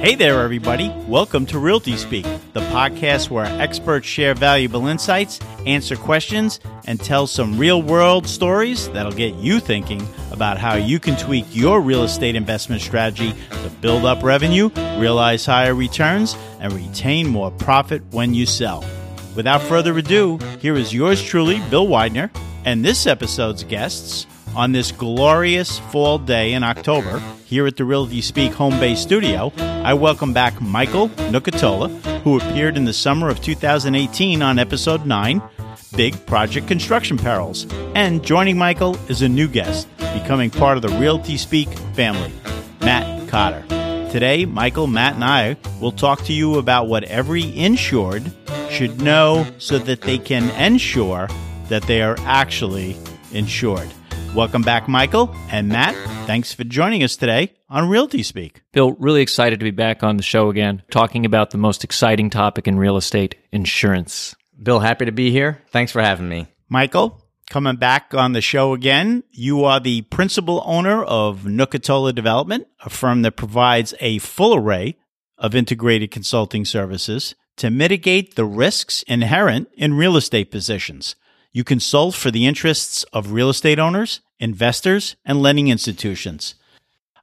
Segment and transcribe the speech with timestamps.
[0.00, 0.90] Hey there, everybody.
[1.08, 7.26] Welcome to Realty Speak, the podcast where experts share valuable insights, answer questions, and tell
[7.26, 12.04] some real world stories that'll get you thinking about how you can tweak your real
[12.04, 18.34] estate investment strategy to build up revenue, realize higher returns, and retain more profit when
[18.34, 18.84] you sell.
[19.34, 22.30] Without further ado, here is yours truly, Bill Widener,
[22.66, 24.26] and this episode's guests
[24.56, 29.52] on this glorious fall day in October here at the Realty Speak home base studio.
[29.58, 31.90] I welcome back Michael Nucatola,
[32.22, 35.42] who appeared in the summer of 2018 on episode 9,
[35.94, 37.66] Big Project Construction Perils.
[37.94, 42.32] And joining Michael is a new guest, becoming part of the Realty Speak family,
[42.80, 43.62] Matt Cotter.
[44.10, 48.32] Today, Michael, Matt, and I will talk to you about what every insured
[48.70, 51.28] should know so that they can ensure
[51.68, 52.96] that they are actually
[53.32, 53.90] insured.
[54.36, 55.94] Welcome back, Michael and Matt.
[56.26, 58.60] Thanks for joining us today on Realty Speak.
[58.70, 62.28] Bill, really excited to be back on the show again, talking about the most exciting
[62.28, 64.36] topic in real estate insurance.
[64.62, 65.62] Bill, happy to be here.
[65.68, 66.48] Thanks for having me.
[66.68, 69.24] Michael, coming back on the show again.
[69.30, 74.98] You are the principal owner of Nucatola Development, a firm that provides a full array
[75.38, 81.16] of integrated consulting services to mitigate the risks inherent in real estate positions.
[81.56, 86.54] You consult for the interests of real estate owners, investors, and lending institutions.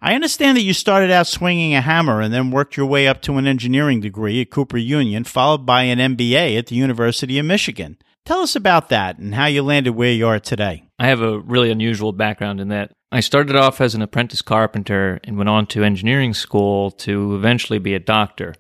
[0.02, 3.22] I understand that you started out swinging a hammer and then worked your way up
[3.22, 7.46] to an engineering degree at Cooper Union, followed by an MBA at the University of
[7.46, 7.96] Michigan.
[8.26, 10.86] Tell us about that and how you landed where you are today.
[10.98, 15.20] I have a really unusual background in that I started off as an apprentice carpenter
[15.26, 18.56] and went on to engineering school to eventually be a doctor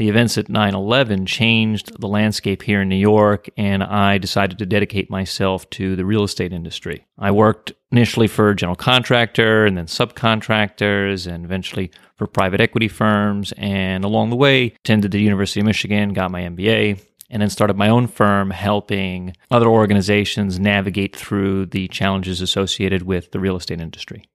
[0.00, 4.56] the events at 9 11 changed the landscape here in New York, and I decided
[4.56, 7.04] to dedicate myself to the real estate industry.
[7.18, 12.88] I worked initially for a general contractor and then subcontractors and eventually for private equity
[12.88, 13.52] firms.
[13.58, 16.98] And along the way, attended the University of Michigan, got my MBA,
[17.28, 23.32] and then started my own firm helping other organizations navigate through the challenges associated with
[23.32, 24.29] the real estate industry.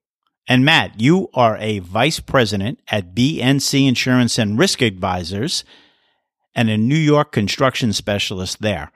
[0.48, 5.64] And Matt, you are a vice president at BNC Insurance and Risk Advisors
[6.54, 8.92] and a New York construction specialist there.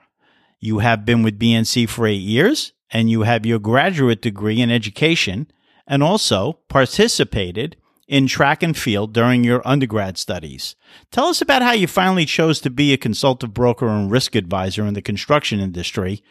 [0.60, 4.70] You have been with BNC for eight years and you have your graduate degree in
[4.70, 5.50] education
[5.86, 10.74] and also participated in track and field during your undergrad studies.
[11.10, 14.84] Tell us about how you finally chose to be a consultative broker and risk advisor
[14.84, 16.22] in the construction industry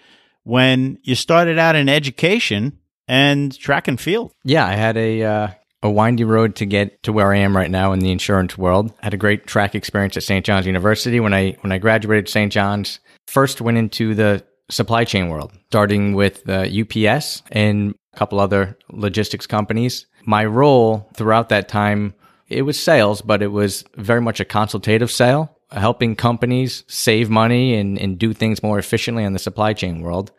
[0.43, 2.78] when you started out in education
[3.09, 4.31] and track and field.
[4.43, 5.47] Yeah, I had a uh,
[5.81, 8.93] a windy road to get to where I am right now in the insurance world.
[9.01, 10.45] I had a great track experience at St.
[10.45, 12.53] John's University when I when I graduated St.
[12.53, 12.99] John's.
[13.27, 18.77] First went into the supply chain world, starting with uh, UPS and a couple other
[18.91, 20.05] logistics companies.
[20.25, 22.13] My role throughout that time
[22.47, 27.75] it was sales, but it was very much a consultative sale, helping companies save money
[27.75, 30.31] and, and do things more efficiently in the supply chain world.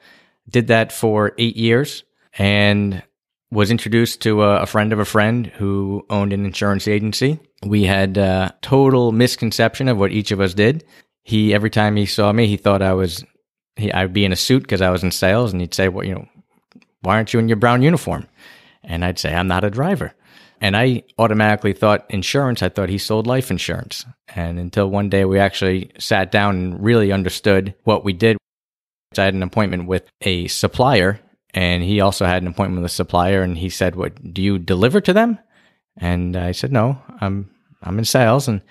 [0.49, 2.03] Did that for eight years
[2.39, 3.03] and
[3.51, 7.41] was introduced to a, a, friend of a friend who owned an insurance agency.
[7.65, 10.85] We had a total misconception of what each of us did.
[11.25, 13.25] He every time he saw me, he thought I was
[13.77, 16.07] he, I'd be in a suit because I was in sales, and he'd say, "Well,
[16.07, 16.29] you know,
[17.03, 18.27] why aren't you in your brown uniform?"
[18.83, 20.15] And I'd say, "I'm not a driver."
[20.61, 22.63] And I automatically thought insurance.
[22.63, 24.05] I thought he sold life insurance.
[24.35, 28.37] And until one day we actually sat down and really understood what we did.
[29.17, 31.19] I had an appointment with a supplier
[31.55, 34.59] and he also had an appointment with a supplier and he said what do you
[34.59, 35.39] deliver to them?
[35.97, 37.51] And i said no i'm
[37.83, 38.49] i'm in sales.
[38.49, 38.63] And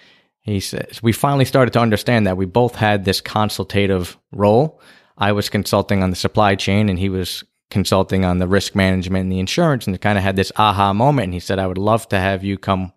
[0.42, 4.82] he says we finally started to understand that we both had this consultative role.
[5.18, 9.24] I was consulting on the supply chain and he was consulting on the risk management
[9.24, 11.26] and the insurance and kind of had this aha moment.
[11.26, 12.94] And he said i would love to have you come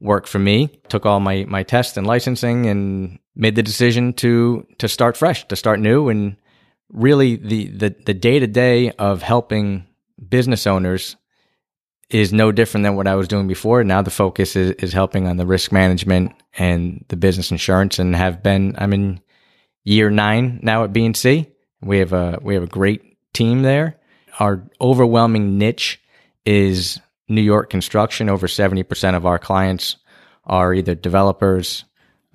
[0.00, 0.68] work for me.
[0.88, 5.46] Took all my my tests and licensing and made the decision to to start fresh
[5.48, 6.36] to start new and
[6.92, 9.86] really the the the day to day of helping
[10.28, 11.16] business owners
[12.08, 13.82] is no different than what I was doing before.
[13.82, 18.14] Now the focus is, is helping on the risk management and the business insurance, and
[18.14, 18.74] have been.
[18.78, 19.20] I'm in
[19.84, 21.50] year nine now at BNC.
[21.82, 23.98] We have a we have a great team there.
[24.38, 26.00] Our overwhelming niche
[26.44, 28.28] is New York construction.
[28.28, 29.96] Over seventy percent of our clients
[30.44, 31.84] are either developers,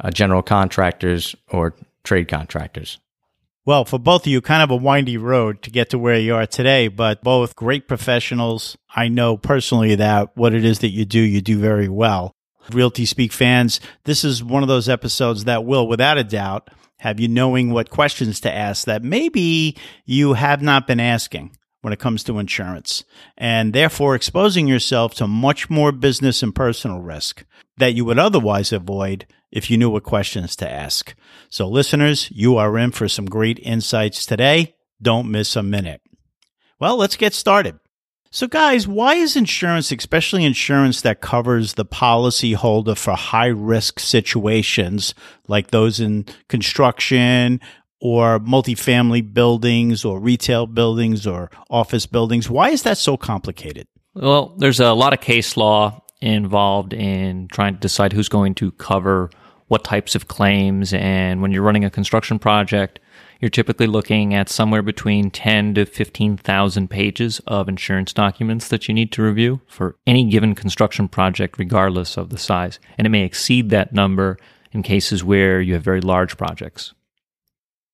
[0.01, 2.99] uh, general contractors, or trade contractors.
[3.63, 6.33] Well, for both of you, kind of a windy road to get to where you
[6.33, 8.75] are today, but both great professionals.
[8.95, 12.31] I know personally that what it is that you do, you do very well.
[12.71, 16.69] Realty Speak fans, this is one of those episodes that will, without a doubt,
[16.99, 21.93] have you knowing what questions to ask that maybe you have not been asking when
[21.93, 23.03] it comes to insurance,
[23.37, 27.43] and therefore exposing yourself to much more business and personal risk.
[27.81, 31.13] that you would otherwise avoid if you knew what questions to ask.
[31.49, 34.75] So, listeners, you are in for some great insights today.
[35.01, 36.01] Don't miss a minute.
[36.79, 37.79] Well, let's get started.
[38.31, 45.13] So, guys, why is insurance, especially insurance that covers the policyholder for high risk situations
[45.49, 47.59] like those in construction
[47.99, 53.85] or multifamily buildings or retail buildings or office buildings, why is that so complicated?
[54.15, 58.71] Well, there's a lot of case law involved in trying to decide who's going to
[58.73, 59.29] cover
[59.71, 60.93] what types of claims.
[60.93, 62.99] And when you're running a construction project,
[63.39, 68.93] you're typically looking at somewhere between 10 to 15,000 pages of insurance documents that you
[68.93, 72.81] need to review for any given construction project, regardless of the size.
[72.97, 74.37] And it may exceed that number
[74.73, 76.93] in cases where you have very large projects.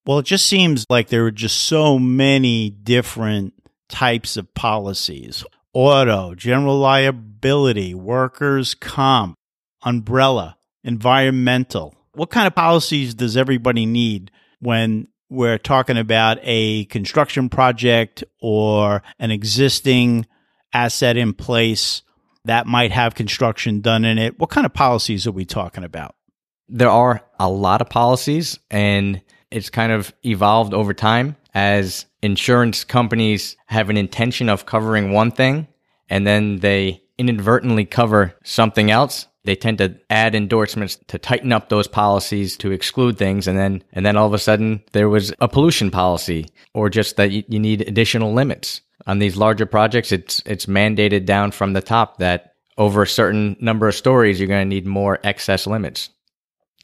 [0.07, 3.53] Well, it just seems like there are just so many different
[3.87, 9.35] types of policies auto, general liability, workers' comp,
[9.83, 10.56] umbrella,
[10.87, 11.93] environmental.
[12.13, 19.03] What kind of policies does everybody need when we're talking about a construction project or
[19.19, 20.25] an existing
[20.73, 22.01] asset in place
[22.45, 24.39] that might have construction done in it.
[24.39, 26.15] What kind of policies are we talking about?
[26.69, 32.83] There are a lot of policies, and it's kind of evolved over time as insurance
[32.83, 35.67] companies have an intention of covering one thing
[36.09, 41.69] and then they inadvertently cover something else they tend to add endorsements to tighten up
[41.69, 45.33] those policies to exclude things and then and then all of a sudden there was
[45.39, 48.81] a pollution policy or just that you, you need additional limits.
[49.05, 53.55] On these larger projects it's it's mandated down from the top that over a certain
[53.59, 56.09] number of stories you're going to need more excess limits.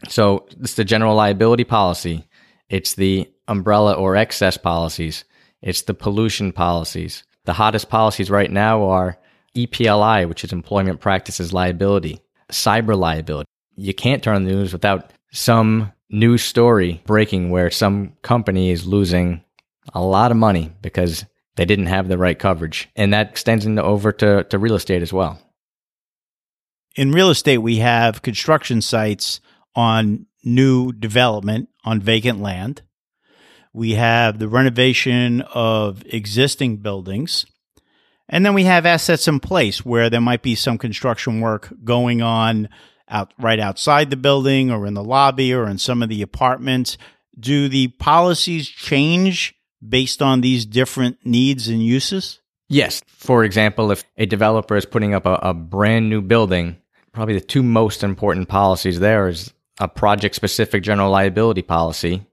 [0.07, 2.27] So it's the general liability policy
[2.69, 5.25] it's the umbrella or excess policies
[5.61, 7.23] it's the pollution policies.
[7.45, 9.17] The hottest policies right now are
[9.55, 13.47] EPLI, which is employment practices liability cyber liability.
[13.75, 18.85] You can't turn on the news without some news story breaking where some company is
[18.85, 19.43] losing
[19.93, 21.25] a lot of money because
[21.55, 22.89] they didn't have the right coverage.
[22.95, 25.39] And that extends into over to, to real estate as well.
[26.95, 29.39] In real estate, we have construction sites
[29.75, 32.81] on new development on vacant land.
[33.73, 37.45] We have the renovation of existing buildings.
[38.29, 42.21] And then we have assets in place where there might be some construction work going
[42.21, 42.69] on
[43.09, 46.97] out right outside the building or in the lobby or in some of the apartments.
[47.37, 49.55] Do the policies change
[49.87, 52.39] based on these different needs and uses?
[52.69, 53.01] Yes.
[53.07, 56.77] For example, if a developer is putting up a, a brand new building,
[57.11, 62.25] probably the two most important policies there is a project specific general liability policy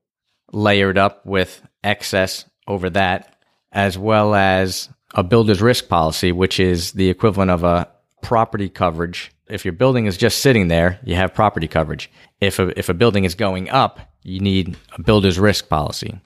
[0.53, 3.37] layered up with excess over that,
[3.73, 7.89] as well as a builder's risk policy, which is the equivalent of a
[8.23, 9.33] property coverage.
[9.49, 12.11] If your building is just sitting there, you have property coverage.
[12.41, 16.21] If a, if a building is going up, you need a builder's risk policy.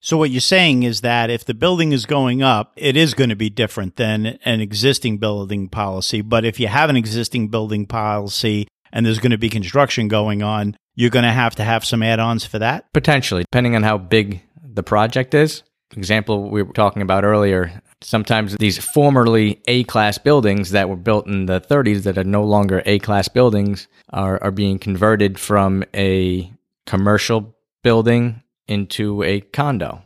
[0.00, 3.30] So what you're saying is that if the building is going up, it is going
[3.30, 6.20] to be different than an existing building policy.
[6.20, 10.42] But if you have an existing building policy and there's going to be construction going
[10.42, 12.92] on, you're going to have to have some add-ons for that?
[12.92, 15.62] Potentially, depending on how big the project is.
[15.96, 21.26] Example we were talking about earlier, sometimes these formerly A class buildings that were built
[21.26, 25.84] in the 30s that are no longer A class buildings are, are being converted from
[25.94, 26.50] a
[26.86, 30.02] commercial building into a condo.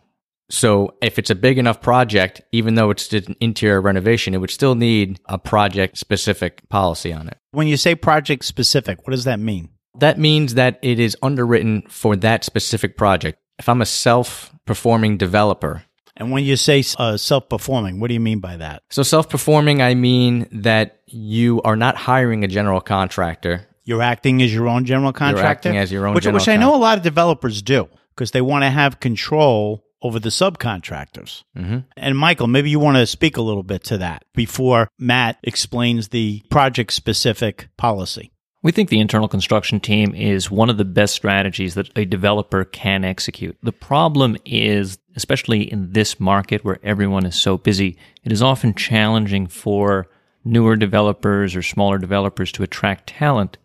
[0.51, 4.51] So if it's a big enough project, even though it's an interior renovation, it would
[4.51, 7.39] still need a project specific policy on it.
[7.53, 9.71] When you say project specific, what does that mean?
[9.99, 13.39] That means that it is underwritten for that specific project.
[13.59, 15.85] If I'm a self performing developer
[16.21, 18.83] and when you say uh, self performing, what do you mean by that?
[18.91, 23.67] So, self performing, I mean that you are not hiring a general contractor.
[23.85, 25.41] You're acting as your own general contractor?
[25.41, 28.31] You're acting as your own Which, which I know a lot of developers do because
[28.31, 31.43] they want to have control over the subcontractors.
[31.57, 31.79] Mm-hmm.
[31.97, 36.09] And Michael, maybe you want to speak a little bit to that before Matt explains
[36.09, 38.31] the project specific policy.
[38.63, 42.65] We think the internal construction team is one of the best strategies that a developer
[42.65, 43.57] can execute.
[43.63, 48.75] The problem is, especially in this market where everyone is so busy, it is often
[48.75, 50.09] challenging for
[50.45, 53.59] newer developers or smaller developers to attract talent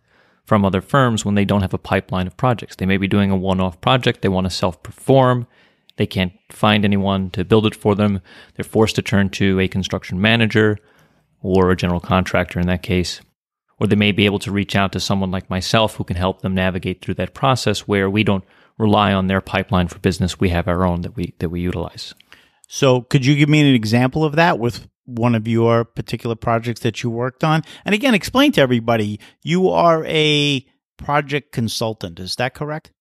[0.45, 2.75] from other firms when they don't have a pipeline of projects.
[2.75, 5.47] They may be doing a one off project, they want to self perform,
[5.97, 8.21] they can't find anyone to build it for them.
[8.55, 10.77] They're forced to turn to a construction manager
[11.41, 13.21] or a general contractor in that case
[13.79, 16.41] or they may be able to reach out to someone like myself who can help
[16.41, 18.43] them navigate through that process where we don't
[18.77, 22.13] rely on their pipeline for business we have our own that we that we utilize
[22.67, 26.81] so could you give me an example of that with one of your particular projects
[26.81, 27.63] that you worked on?
[27.85, 30.65] And again, explain to everybody you are a
[30.97, 32.19] project consultant.
[32.19, 32.91] Is that correct?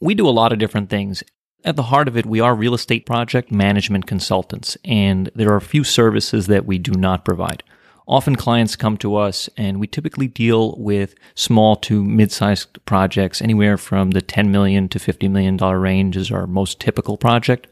[0.00, 1.22] We do a lot of different things.
[1.64, 5.56] At the heart of it, we are real estate project management consultants, and there are
[5.56, 7.64] a few services that we do not provide.
[8.08, 13.76] Often clients come to us and we typically deal with small to mid-sized projects anywhere
[13.76, 17.66] from the 10 million to 50 million dollar range is our most typical project.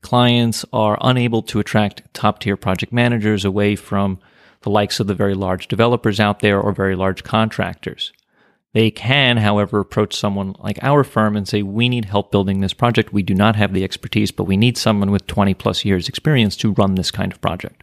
[0.00, 4.18] Clients are unable to attract top-tier project managers away from
[4.62, 8.10] the likes of the very large developers out there or very large contractors.
[8.72, 12.72] They can, however, approach someone like our firm and say, we need help building this
[12.72, 13.12] project.
[13.12, 16.56] We do not have the expertise, but we need someone with 20 plus years experience
[16.56, 17.82] to run this kind of project.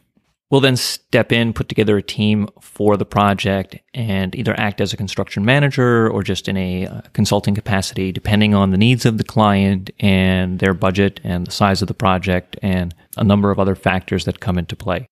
[0.52, 4.94] We'll then step in, put together a team for the project, and either act as
[4.94, 9.20] a construction manager or just in a uh, consulting capacity, depending on the needs of
[9.20, 13.60] the client and their budget and the size of the project and a number of
[13.60, 15.08] other factors that come into play.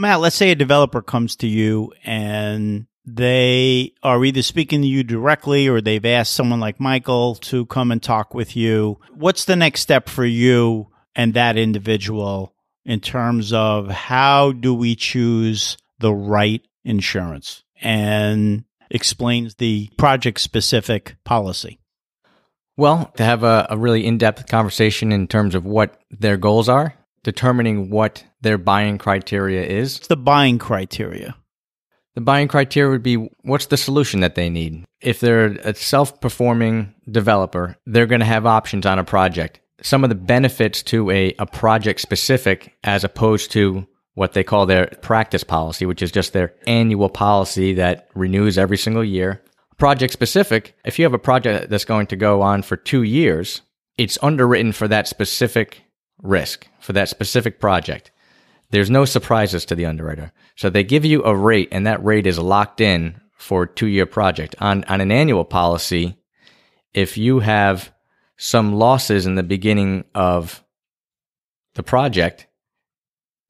[0.00, 5.02] Matt, let's say a developer comes to you and they are either speaking to you
[5.02, 9.00] directly or they've asked someone like Michael to come and talk with you.
[9.12, 12.54] What's the next step for you and that individual
[12.88, 21.16] in terms of how do we choose the right insurance and explains the project specific
[21.22, 21.78] policy.
[22.78, 26.68] Well, to have a, a really in depth conversation in terms of what their goals
[26.68, 29.98] are, determining what their buying criteria is.
[29.98, 31.36] It's the buying criteria.
[32.14, 34.84] The buying criteria would be what's the solution that they need.
[35.02, 40.04] If they're a self performing developer, they're going to have options on a project some
[40.04, 44.86] of the benefits to a, a project specific as opposed to what they call their
[45.00, 49.42] practice policy, which is just their annual policy that renews every single year.
[49.76, 53.60] Project specific, if you have a project that's going to go on for two years,
[53.96, 55.84] it's underwritten for that specific
[56.20, 58.10] risk, for that specific project.
[58.70, 60.32] There's no surprises to the underwriter.
[60.56, 63.86] So they give you a rate and that rate is locked in for a two
[63.86, 64.56] year project.
[64.58, 66.16] On, on an annual policy,
[66.92, 67.92] if you have
[68.38, 70.64] some losses in the beginning of
[71.74, 72.46] the project,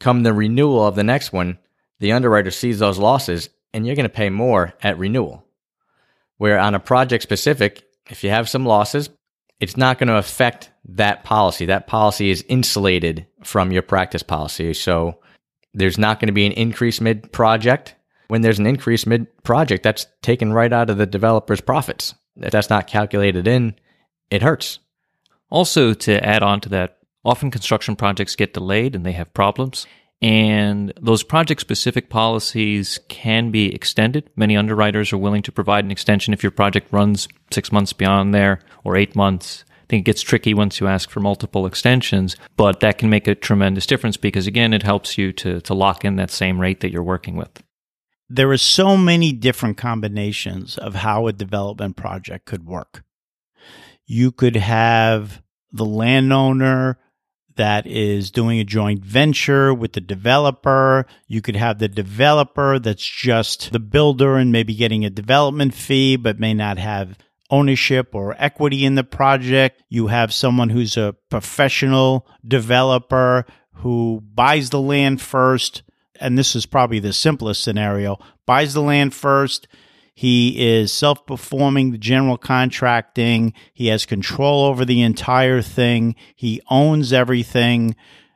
[0.00, 1.59] come the renewal of the next one,
[2.00, 5.45] the underwriter sees those losses and you're going to pay more at renewal.
[6.38, 9.11] Where on a project specific, if you have some losses,
[9.61, 11.66] it's not going to affect that policy.
[11.66, 14.73] That policy is insulated from your practice policy.
[14.73, 15.18] So
[15.75, 17.95] there's not going to be an increase mid project.
[18.28, 22.14] When there's an increase mid project, that's taken right out of the developer's profits.
[22.37, 23.75] If that's not calculated in,
[24.30, 24.78] it hurts.
[25.50, 29.87] Also, to add on to that, often construction projects get delayed and they have problems.
[30.20, 34.30] And those project specific policies can be extended.
[34.35, 38.35] Many underwriters are willing to provide an extension if your project runs six months beyond
[38.35, 39.64] there or eight months.
[39.70, 43.28] I think it gets tricky once you ask for multiple extensions, but that can make
[43.28, 46.80] a tremendous difference because again, it helps you to, to lock in that same rate
[46.80, 47.62] that you're working with.
[48.28, 53.02] There are so many different combinations of how a development project could work
[54.08, 56.98] you could have the landowner
[57.56, 61.06] that is doing a joint venture with the developer.
[61.26, 66.16] You could have the developer that's just the builder and maybe getting a development fee,
[66.16, 67.18] but may not have
[67.50, 69.82] ownership or equity in the project.
[69.90, 75.82] You have someone who's a professional developer who buys the land first.
[76.18, 79.68] And this is probably the simplest scenario buys the land first
[80.18, 83.52] he is self performing the general contracting.
[83.72, 86.16] He has control over the entire thing.
[86.34, 87.94] He owns everything.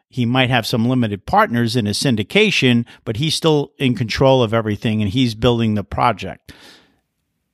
[0.09, 4.55] He might have some limited partners in a syndication, but he's still in control of
[4.55, 6.53] everything and he's building the project.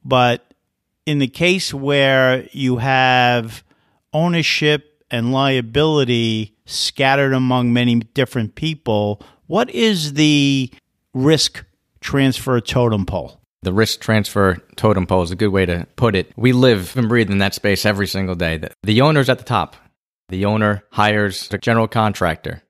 [0.05, 0.53] But
[1.07, 3.65] in the case where you have
[4.13, 10.71] ownership and liability scattered among many different people, what is the
[11.15, 11.65] risk
[12.03, 13.38] transfer totem pole?
[13.63, 16.33] The risk transfer totem pole is a good way to put it.
[16.37, 18.61] We live and breathe in that space every single day.
[18.83, 19.77] The, owner's at the top.
[20.29, 22.63] The owner hires the general contractor.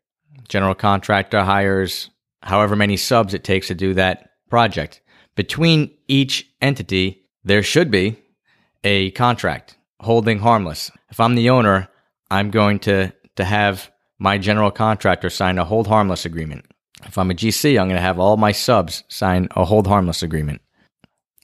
[0.48, 2.10] General contractor hires
[2.42, 5.02] however many subs it takes to do that project.
[5.36, 8.16] Between each entity, there should be
[8.82, 10.90] a contract holding harmless.
[11.10, 11.88] If I'm the owner,
[12.30, 16.64] I'm going to, to have my general contractor sign a hold harmless agreement.
[17.04, 20.22] If I'm a GC, I'm going to have all my subs sign a hold harmless
[20.22, 20.62] agreement.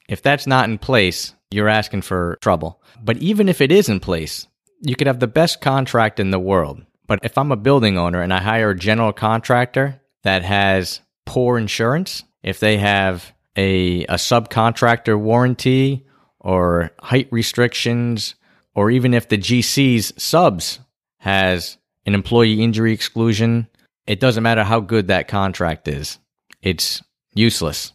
[0.08, 2.82] If that's not in place, you're asking for trouble.
[3.02, 4.46] But even if it is in place,
[4.80, 6.84] you could have the best contract in the world.
[7.06, 11.58] But if I'm a building owner and I hire a general contractor that has poor
[11.58, 16.06] insurance, if they have a, a subcontractor warranty
[16.40, 18.34] or height restrictions,
[18.74, 20.80] or even if the GC's subs
[21.18, 23.68] has an employee injury exclusion
[24.06, 26.18] it doesn't matter how good that contract is,
[26.62, 27.02] it's
[27.34, 27.92] useless.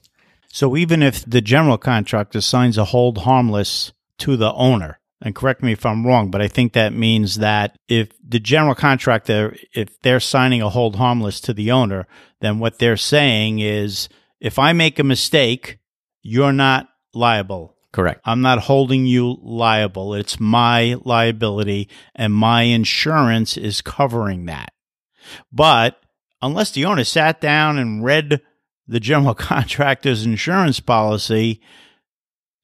[0.52, 5.62] So even if the general contractor signs a hold harmless to the owner, and correct
[5.62, 10.00] me if I'm wrong, but I think that means that if the general contractor, if
[10.02, 12.08] they're signing a hold harmless to the owner,
[12.42, 15.80] then what they're saying is if I make a mistake,
[16.22, 17.76] you're not liable.
[17.92, 18.22] Correct.
[18.24, 20.14] I'm not holding you liable.
[20.14, 24.74] It's my liability, and my insurance is covering that.
[25.52, 26.00] But
[26.42, 28.42] unless the owner sat down and read
[28.90, 31.62] the general contractor's insurance policy,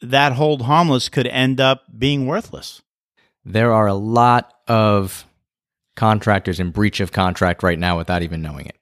[0.02, 2.82] that hold harmless could end up being worthless.
[3.46, 5.26] There are a lot of
[5.96, 8.76] contractors in breach of contract right now without even knowing it.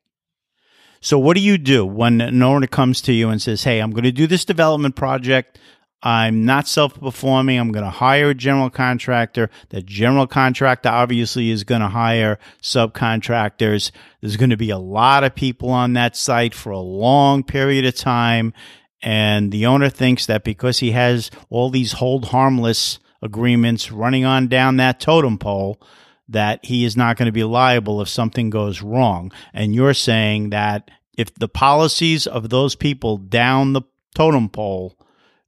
[1.02, 3.92] So, what do you do when an owner comes to you and says, Hey, I'm
[3.92, 5.60] going to do this development project.
[6.06, 7.58] I'm not self performing.
[7.58, 9.50] I'm going to hire a general contractor.
[9.70, 13.92] The general contractor obviously is going to hire subcontractors.
[14.20, 17.86] There's going to be a lot of people on that site for a long period
[17.86, 18.54] of time.
[19.02, 24.50] And the owner thinks that because he has all these hold harmless agreements running on
[24.50, 25.82] down that totem pole,
[26.28, 29.32] that he is not going to be liable if something goes wrong.
[29.54, 33.84] And you're saying that if the policies of those people down the
[34.16, 34.98] totem pole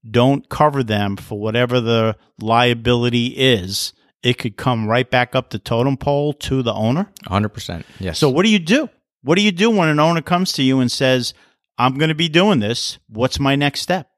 [0.09, 3.93] don't cover them for whatever the liability is,
[4.23, 7.11] it could come right back up the totem pole to the owner?
[7.25, 7.83] 100%.
[7.99, 8.19] Yes.
[8.19, 8.89] So, what do you do?
[9.23, 11.33] What do you do when an owner comes to you and says,
[11.77, 12.99] I'm going to be doing this?
[13.07, 14.09] What's my next step?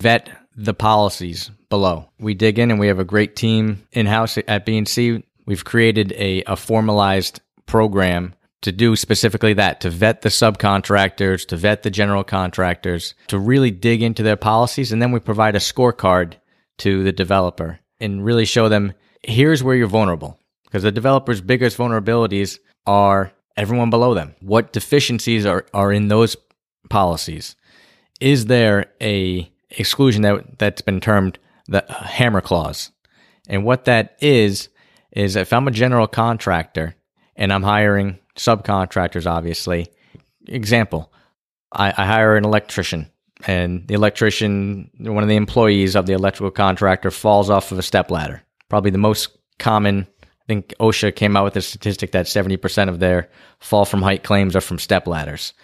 [0.00, 2.10] vet the policies below.
[2.18, 5.22] We dig in and we have a great team in house at BNC.
[5.46, 11.56] We've created a, a formalized program to do specifically that to vet the subcontractors, to
[11.56, 14.92] vet the general contractors, to really dig into their policies.
[14.92, 16.34] And then we provide a scorecard
[16.78, 20.38] to the developer and really show them here's where you're vulnerable.
[20.64, 24.36] Because the developer's biggest vulnerabilities are everyone below them.
[24.40, 26.36] What deficiencies are, are in those
[26.88, 27.56] policies?
[28.20, 32.92] Is there a exclusion that that's been termed the hammer clause?
[33.48, 34.68] And what that is
[35.10, 36.94] is if I'm a general contractor
[37.34, 39.88] and I'm hiring subcontractors, obviously.
[40.46, 41.12] Example,
[41.72, 43.10] I, I hire an electrician
[43.46, 47.82] and the electrician, one of the employees of the electrical contractor, falls off of a
[47.82, 48.42] step ladder.
[48.68, 50.06] Probably the most common.
[50.22, 54.22] I think OSHA came out with a statistic that 70% of their fall from height
[54.22, 55.54] claims are from step ladders.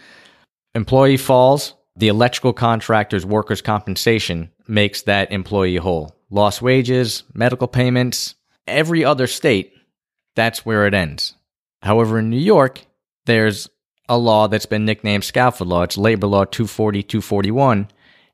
[0.74, 6.14] Employee falls, the electrical contractor's workers' compensation makes that employee whole.
[6.30, 8.34] Lost wages, medical payments,
[8.66, 9.72] every other state,
[10.34, 11.34] that's where it ends.
[11.86, 12.84] However, in New York,
[13.26, 13.68] there's
[14.08, 15.82] a law that's been nicknamed scaffold law.
[15.82, 17.88] It's labor law 240, 241.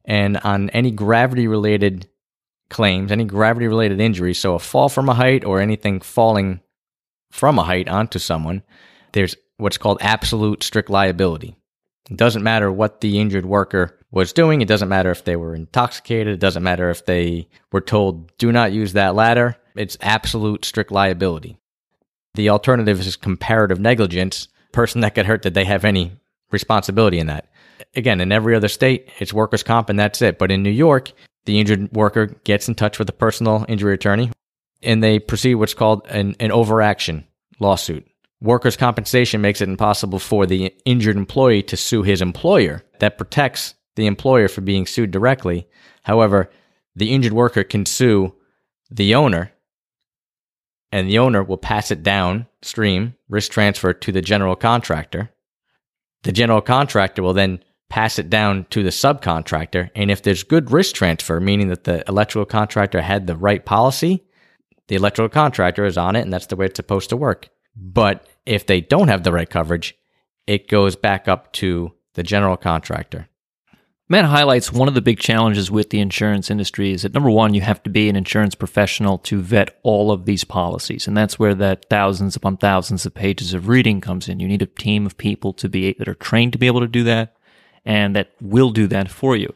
[0.04, 2.08] And on any gravity related
[2.68, 6.60] claims, any gravity related injuries, so a fall from a height or anything falling
[7.30, 8.62] from a height onto someone,
[9.12, 11.56] there's what's called absolute strict liability.
[12.10, 14.60] It doesn't matter what the injured worker was doing.
[14.60, 16.34] It doesn't matter if they were intoxicated.
[16.34, 19.56] It doesn't matter if they were told, do not use that ladder.
[19.76, 21.58] It's absolute strict liability.
[22.34, 24.48] The alternative is comparative negligence.
[24.72, 26.12] Person that got hurt, did they have any
[26.50, 27.50] responsibility in that?
[27.94, 30.38] Again, in every other state, it's workers' comp and that's it.
[30.38, 31.12] But in New York,
[31.44, 34.30] the injured worker gets in touch with a personal injury attorney
[34.82, 37.26] and they proceed what's called an, an overaction
[37.58, 38.06] lawsuit.
[38.40, 42.82] Workers' compensation makes it impossible for the injured employee to sue his employer.
[42.98, 45.68] That protects the employer from being sued directly.
[46.02, 46.50] However,
[46.96, 48.34] the injured worker can sue
[48.90, 49.52] the owner,
[50.92, 55.30] and the owner will pass it down stream risk transfer to the general contractor.
[56.22, 59.90] The general contractor will then pass it down to the subcontractor.
[59.94, 64.24] And if there's good risk transfer, meaning that the electrical contractor had the right policy,
[64.88, 67.48] the electrical contractor is on it, and that's the way it's supposed to work.
[67.78, 67.90] Hmm.
[67.92, 69.94] But if they don't have the right coverage,
[70.46, 73.28] it goes back up to the general contractor.
[74.12, 77.54] Matt highlights one of the big challenges with the insurance industry is that number one,
[77.54, 81.08] you have to be an insurance professional to vet all of these policies.
[81.08, 84.38] And that's where that thousands upon thousands of pages of reading comes in.
[84.38, 86.86] You need a team of people to be that are trained to be able to
[86.86, 87.38] do that
[87.86, 89.54] and that will do that for you.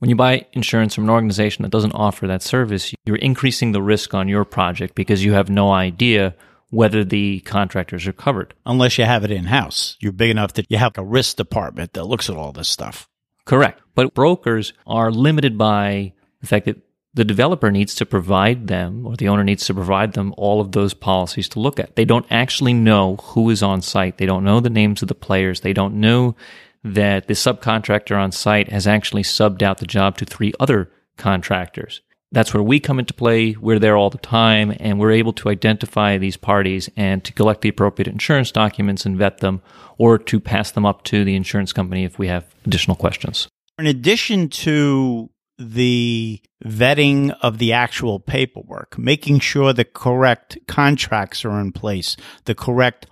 [0.00, 3.80] When you buy insurance from an organization that doesn't offer that service, you're increasing the
[3.80, 6.34] risk on your project because you have no idea
[6.68, 8.52] whether the contractors are covered.
[8.66, 9.96] Unless you have it in house.
[9.98, 13.08] You're big enough that you have a risk department that looks at all this stuff.
[13.44, 13.80] Correct.
[13.94, 16.78] But brokers are limited by the fact that
[17.14, 20.72] the developer needs to provide them or the owner needs to provide them all of
[20.72, 21.94] those policies to look at.
[21.94, 24.18] They don't actually know who is on site.
[24.18, 25.60] They don't know the names of the players.
[25.60, 26.34] They don't know
[26.82, 32.02] that the subcontractor on site has actually subbed out the job to three other contractors.
[32.34, 33.54] That's where we come into play.
[33.60, 37.60] We're there all the time and we're able to identify these parties and to collect
[37.60, 39.62] the appropriate insurance documents and vet them
[39.98, 43.46] or to pass them up to the insurance company if we have additional questions.
[43.78, 51.60] In addition to the vetting of the actual paperwork, making sure the correct contracts are
[51.60, 52.16] in place,
[52.46, 53.06] the correct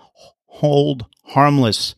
[0.47, 1.95] hold harmless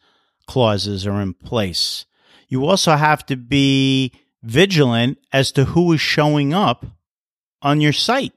[0.47, 2.05] clauses are in place.
[2.49, 6.85] You also have to be vigilant as to who is showing up
[7.65, 8.33] on your site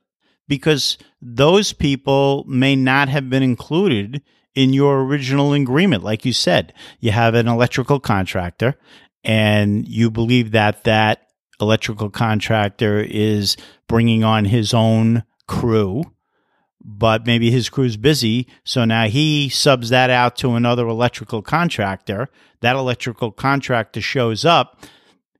[0.47, 4.23] because those people may not have been included
[4.55, 6.03] in your original agreement.
[6.03, 8.75] Like you said, you have an electrical contractor
[9.23, 11.27] and you believe that that
[11.59, 16.03] electrical contractor is bringing on his own crew,
[16.81, 18.47] but maybe his crew's busy.
[18.63, 22.29] So now he subs that out to another electrical contractor.
[22.61, 24.81] That electrical contractor shows up.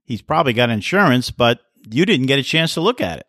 [0.04, 3.26] He's probably got insurance, but you didn't get a chance to look at it.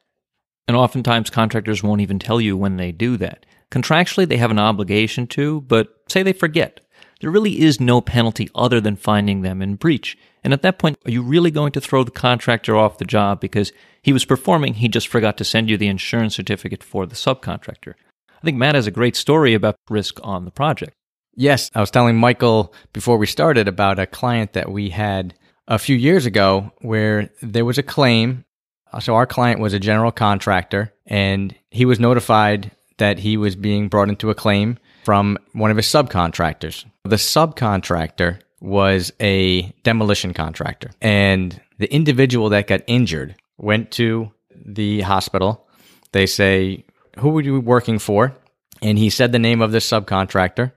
[0.69, 3.47] And oftentimes contractors won't even tell you when they do that.
[3.71, 6.81] Contractually, they have an obligation to, but say they forget.
[7.21, 10.15] There really is no penalty other than finding them in breach.
[10.43, 13.39] And at that point, are you really going to throw the contractor off the job
[13.39, 13.71] because
[14.03, 17.95] he was performing, he just forgot to send you the insurance certificate for the subcontractor?
[18.29, 20.93] I think Matt has a great story about risk on the project.
[21.33, 25.33] Yes, I was telling Michael before we started about a client that we had
[25.67, 28.45] a few years ago where there was a claim
[28.91, 33.55] Uh, so our client was a general contractor and he was notified that he was
[33.55, 36.85] being brought into a claim from one of his subcontractors.
[37.03, 45.01] The subcontractor was a demolition contractor and the individual that got injured went to the
[45.01, 45.67] hospital.
[46.11, 46.85] They say,
[47.17, 48.35] who were you working for?
[48.81, 50.73] And he said the name of the subcontractor.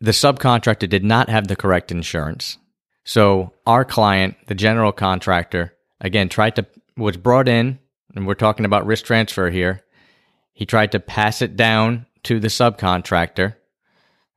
[0.00, 2.58] The subcontractor did not have the correct insurance.
[3.04, 6.66] So our client, the general contractor, again, tried to
[6.98, 7.78] was brought in,
[8.14, 9.84] and we're talking about risk transfer here.
[10.52, 13.54] He tried to pass it down to the subcontractor.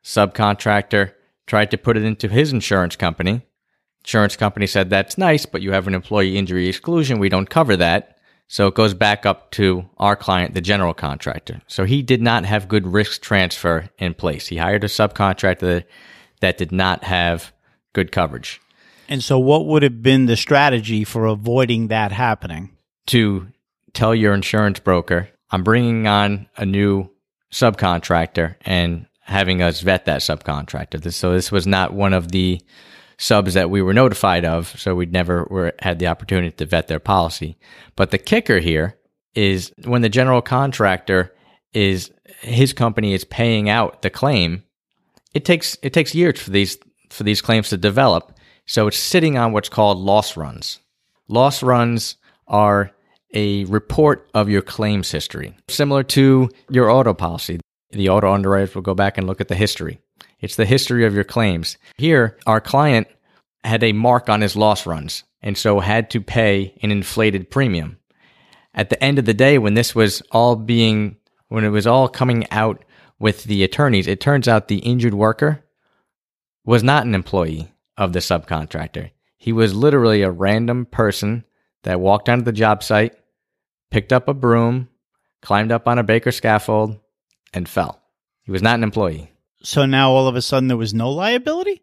[0.04, 1.14] Subcontractor
[1.48, 3.42] tried to put it into his insurance company.
[4.04, 7.20] Insurance company said, That's nice, but you have an employee injury exclusion.
[7.20, 8.20] We don't cover that.
[8.48, 11.62] So it goes back up to our client, the general contractor.
[11.68, 14.48] So he did not have good risk transfer in place.
[14.48, 15.84] He hired a subcontractor
[16.42, 17.54] that did not have
[17.94, 18.61] good coverage.
[19.12, 22.78] And so, what would have been the strategy for avoiding that happening?
[23.08, 23.46] To
[23.92, 27.10] tell your insurance broker, I'm bringing on a new
[27.52, 31.12] subcontractor and having us vet that subcontractor.
[31.12, 32.62] So, this was not one of the
[33.18, 34.74] subs that we were notified of.
[34.80, 37.58] So, we'd never were, had the opportunity to vet their policy.
[37.98, 38.98] But the kicker here
[39.36, 41.36] is when the general contractor
[41.74, 44.64] is his company is paying out the claim,
[45.34, 46.78] it takes it takes years for these
[47.10, 48.38] for these claims to develop.
[48.72, 50.80] So it's sitting on what's called loss runs.
[51.28, 52.16] Loss runs
[52.48, 52.92] are
[53.34, 57.60] a report of your claims history, similar to your auto policy.
[57.90, 60.00] The auto underwriters will go back and look at the history.
[60.40, 61.78] It's the history of your claims.
[61.98, 63.10] Here, our client
[63.66, 67.98] had a mark on his loss runs and so had to pay an inflated premium.
[68.74, 71.18] At the end of the day, when this was all being,
[71.50, 72.86] when it was all coming out
[73.20, 75.62] with the attorneys, it turns out the injured worker
[76.64, 79.12] was not an employee of the subcontractor.
[79.38, 81.46] He was literally a random person
[81.84, 83.16] that walked onto the job site,
[83.90, 84.90] picked up a broom,
[85.42, 87.00] climbed up on a baker scaffold,
[87.54, 88.02] and fell.
[88.44, 89.32] He was not an employee.
[89.64, 91.82] So now all of a sudden there was no liability?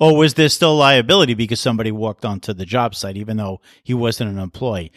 [0.00, 3.94] Or was there still liability because somebody walked onto the job site even though he
[3.94, 4.92] wasn't an employee?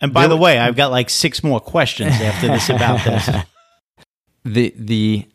[0.00, 3.28] And by there the way, I've got like six more questions after this about this.
[4.42, 5.26] The the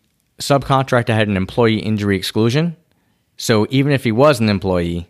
[0.41, 2.75] subcontractor had an employee injury exclusion
[3.37, 5.07] so even if he was an employee,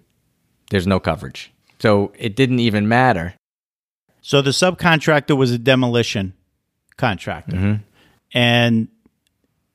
[0.69, 1.51] there's no coverage.
[1.79, 3.35] So it didn't even matter.
[4.21, 6.33] So the subcontractor was a demolition
[6.97, 7.55] contractor.
[7.55, 7.83] Mm-hmm.
[8.33, 8.88] And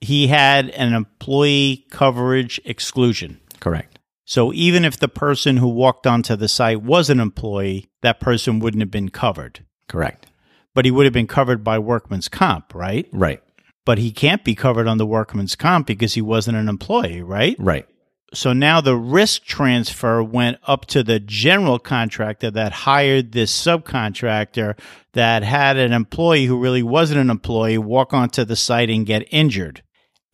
[0.00, 3.38] he had an employee coverage exclusion.
[3.60, 3.98] Correct.
[4.24, 8.60] So even if the person who walked onto the site was an employee, that person
[8.60, 9.64] wouldn't have been covered.
[9.88, 10.26] Correct.
[10.74, 13.08] But he would have been covered by workman's comp, right?
[13.12, 13.42] Right.
[13.84, 17.56] But he can't be covered on the workman's comp because he wasn't an employee, right?
[17.58, 17.86] Right.
[18.32, 24.78] So now the risk transfer went up to the general contractor that hired this subcontractor
[25.14, 29.26] that had an employee who really wasn't an employee walk onto the site and get
[29.32, 29.82] injured.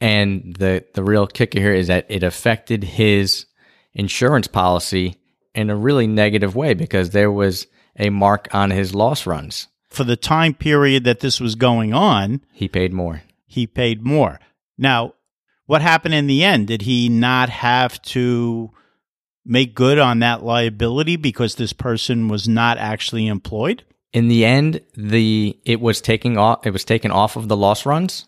[0.00, 3.46] And the, the real kicker here is that it affected his
[3.94, 5.16] insurance policy
[5.54, 7.66] in a really negative way because there was
[7.98, 9.68] a mark on his loss runs.
[9.88, 13.22] For the time period that this was going on, he paid more.
[13.46, 14.38] He paid more.
[14.76, 15.14] Now,
[15.66, 16.68] what happened in the end?
[16.68, 18.70] Did he not have to
[19.44, 23.84] make good on that liability because this person was not actually employed?
[24.12, 27.84] In the end, the it was taking off it was taken off of the loss
[27.84, 28.26] runs,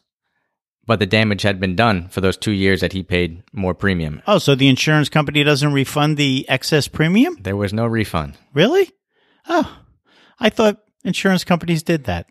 [0.86, 4.20] but the damage had been done for those two years that he paid more premium.
[4.26, 7.36] Oh, so the insurance company doesn't refund the excess premium?
[7.40, 8.36] There was no refund.
[8.52, 8.90] Really?
[9.48, 9.78] Oh,
[10.38, 12.26] I thought insurance companies did that.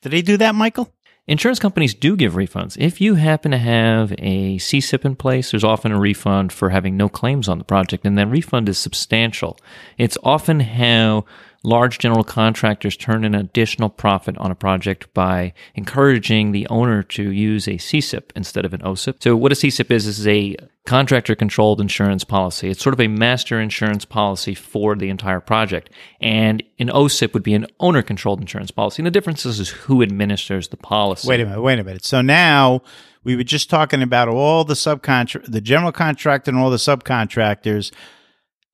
[0.00, 0.93] Did they do that, Michael?
[1.26, 2.76] Insurance companies do give refunds.
[2.78, 6.98] If you happen to have a CCIP in place, there's often a refund for having
[6.98, 9.58] no claims on the project, and that refund is substantial.
[9.96, 11.24] It's often how
[11.64, 17.32] large general contractors turn an additional profit on a project by encouraging the owner to
[17.32, 19.22] use a CCIP instead of an OCIP.
[19.22, 22.68] So what a CCIP is is a contractor controlled insurance policy.
[22.68, 25.88] It's sort of a master insurance policy for the entire project.
[26.20, 29.00] And an OCIP would be an owner controlled insurance policy.
[29.00, 31.26] And the difference is, is who administers the policy.
[31.26, 32.04] Wait a minute, wait a minute.
[32.04, 32.82] So now
[33.24, 37.90] we were just talking about all the subcontract the general contractor and all the subcontractors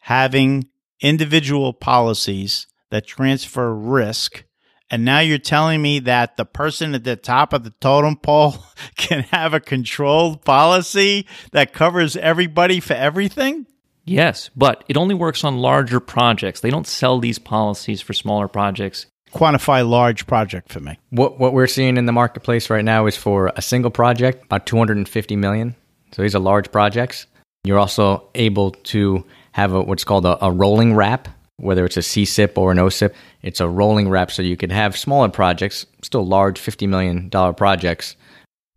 [0.01, 0.67] having
[1.01, 4.45] individual policies that transfer risk.
[4.91, 8.57] And now you're telling me that the person at the top of the totem pole
[8.97, 13.67] can have a controlled policy that covers everybody for everything?
[14.05, 16.61] Yes, but it only works on larger projects.
[16.61, 19.07] They don't sell these policies for smaller projects.
[19.33, 20.99] Quantify large project for me.
[21.11, 24.67] What what we're seeing in the marketplace right now is for a single project, about
[24.67, 25.77] 250 million.
[26.11, 27.27] So these are large projects.
[27.63, 31.29] You're also able to have a, what's called a, a rolling wrap,
[31.61, 33.13] whether it's a CCIP or an OCIP.
[33.43, 38.17] It's a rolling wrap, so you could have smaller projects, still large $50 million projects,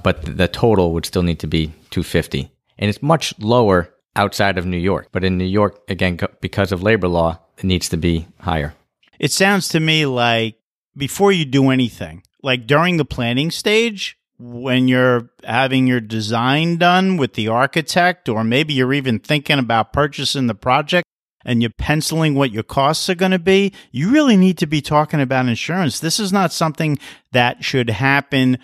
[0.03, 2.51] but the total would still need to be 250.
[2.77, 5.09] And it's much lower outside of New York.
[5.11, 8.73] But in New York, again, because of labor law, it needs to be higher.
[9.19, 10.55] It sounds to me like
[10.95, 17.17] before you do anything, like during the planning stage, when you're having your design done
[17.17, 21.07] with the architect, or maybe you're even thinking about purchasing the project
[21.45, 24.81] and you're penciling what your costs are going to be, you really need to be
[24.81, 25.99] talking about insurance.
[25.99, 26.97] This is not something
[27.31, 28.57] that should happen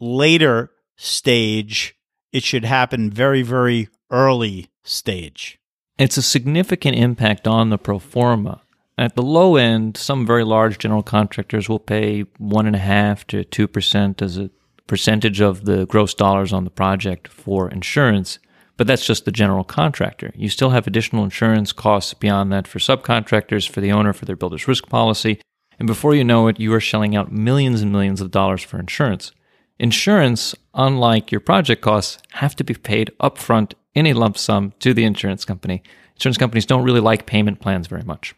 [0.00, 1.96] later stage.
[2.32, 5.58] It should happen very, very early stage.
[5.98, 8.62] It's a significant impact on the pro forma.
[8.96, 13.26] At the low end, some very large general contractors will pay one and a half
[13.28, 14.50] to two percent as a
[14.86, 18.38] percentage of the gross dollars on the project for insurance.
[18.80, 20.32] But that's just the general contractor.
[20.34, 24.36] You still have additional insurance costs beyond that for subcontractors, for the owner, for their
[24.36, 25.38] builder's risk policy.
[25.78, 28.80] And before you know it, you are shelling out millions and millions of dollars for
[28.80, 29.32] insurance.
[29.78, 34.94] Insurance, unlike your project costs, have to be paid upfront in a lump sum to
[34.94, 35.82] the insurance company.
[36.14, 38.34] Insurance companies don't really like payment plans very much.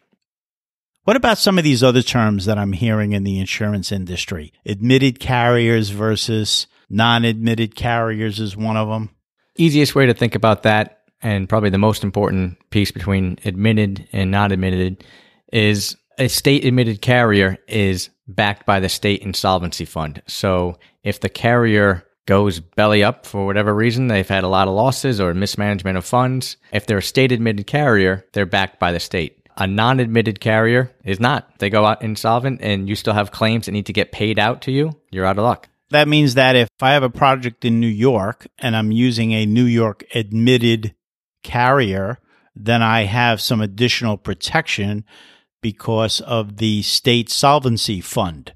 [1.05, 4.51] What about some of these other terms that I'm hearing in the insurance industry?
[4.65, 9.09] Admitted carriers versus non admitted carriers is one of them.
[9.55, 14.31] Easiest way to think about that, and probably the most important piece between admitted and
[14.31, 15.03] not admitted,
[15.51, 20.21] is a state admitted carrier is backed by the state insolvency fund.
[20.27, 24.73] So if the carrier goes belly up for whatever reason, they've had a lot of
[24.73, 28.99] losses or mismanagement of funds, if they're a state admitted carrier, they're backed by the
[28.99, 29.39] state.
[29.57, 31.59] A non admitted carrier is not.
[31.59, 34.61] They go out insolvent and you still have claims that need to get paid out
[34.63, 35.69] to you, you're out of luck.
[35.89, 39.45] That means that if I have a project in New York and I'm using a
[39.45, 40.95] New York admitted
[41.43, 42.19] carrier,
[42.55, 45.05] then I have some additional protection
[45.61, 48.53] because of the state solvency fund.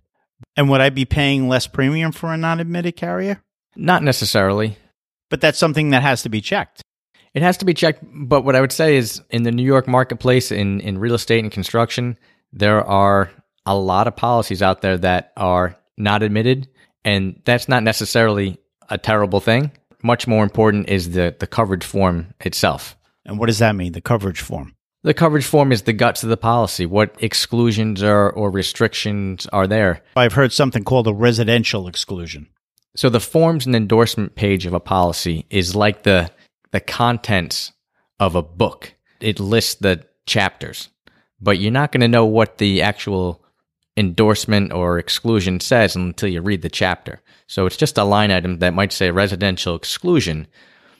[0.55, 3.41] And would I be paying less premium for a non admitted carrier?
[3.75, 4.77] Not necessarily.
[5.29, 6.81] But that's something that has to be checked.
[7.33, 8.03] It has to be checked.
[8.03, 11.43] But what I would say is in the New York marketplace, in, in real estate
[11.43, 12.17] and construction,
[12.51, 13.29] there are
[13.65, 16.67] a lot of policies out there that are not admitted.
[17.03, 18.57] And that's not necessarily
[18.89, 19.71] a terrible thing.
[20.03, 22.97] Much more important is the, the coverage form itself.
[23.25, 24.75] And what does that mean, the coverage form?
[25.03, 26.85] The coverage form is the guts of the policy.
[26.85, 30.01] What exclusions are, or restrictions are there?
[30.15, 32.47] I've heard something called a residential exclusion.
[32.95, 36.31] So the forms and endorsement page of a policy is like the
[36.71, 37.71] the contents
[38.19, 38.95] of a book.
[39.21, 40.89] It lists the chapters,
[41.39, 43.43] but you're not going to know what the actual
[43.97, 47.19] endorsement or exclusion says until you read the chapter.
[47.47, 50.47] So it's just a line item that might say residential exclusion,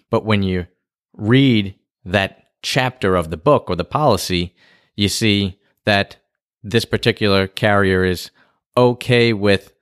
[0.10, 0.66] but when you
[1.14, 4.56] read that chapter of the book or the policy,
[4.96, 6.18] you see that
[6.64, 8.32] this particular carrier is
[8.76, 9.74] okay with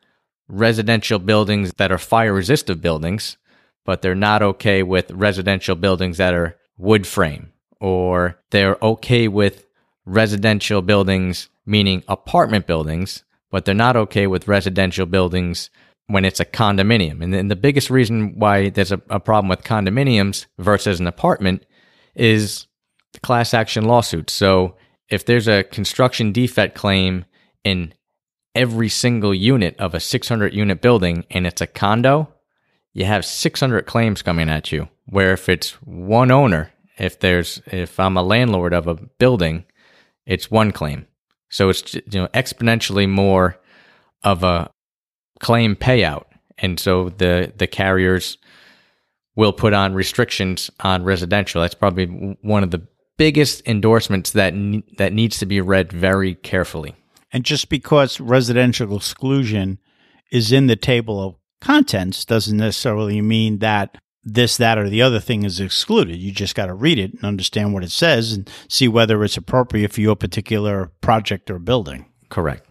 [0.48, 3.38] residential buildings that are fire resistive buildings,
[3.86, 9.66] but they're not okay with residential buildings that are wood frame, or they're okay with
[10.06, 15.70] residential buildings, meaning apartment buildings, but they're not okay with residential buildings
[16.08, 17.24] when it's a condominium.
[17.24, 21.66] And then the biggest reason why there's a, a problem with condominiums versus an apartment
[22.16, 22.68] is
[23.14, 24.34] the class action lawsuits.
[24.34, 24.76] So
[25.10, 27.26] if there's a construction defect claim
[27.64, 27.94] in
[28.54, 32.32] every single unit of a 600 unit building and it's a condo,
[32.94, 34.88] you have 600 claims coming at you.
[35.08, 39.66] Where if it's one owner, if there's if I'm a landlord of a building,
[40.26, 41.06] it's one claim.
[41.56, 43.58] So it's you know exponentially more
[44.26, 44.70] of a
[45.40, 46.26] claim payout.
[46.58, 48.38] And so the the carriers
[49.38, 51.62] will put on restrictions on residential.
[51.62, 52.08] That's probably
[52.42, 52.86] one of the
[53.18, 54.54] biggest endorsements that
[54.98, 56.94] that needs to be read very carefully.
[57.32, 59.80] And just because residential exclusion
[60.34, 65.20] is in the table of contents doesn't necessarily mean that this, that, or the other
[65.20, 66.18] thing is excluded.
[66.18, 69.38] You just got to read it and understand what it says and see whether it's
[69.38, 72.08] appropriate for your particular project or building.
[72.30, 72.68] Correct.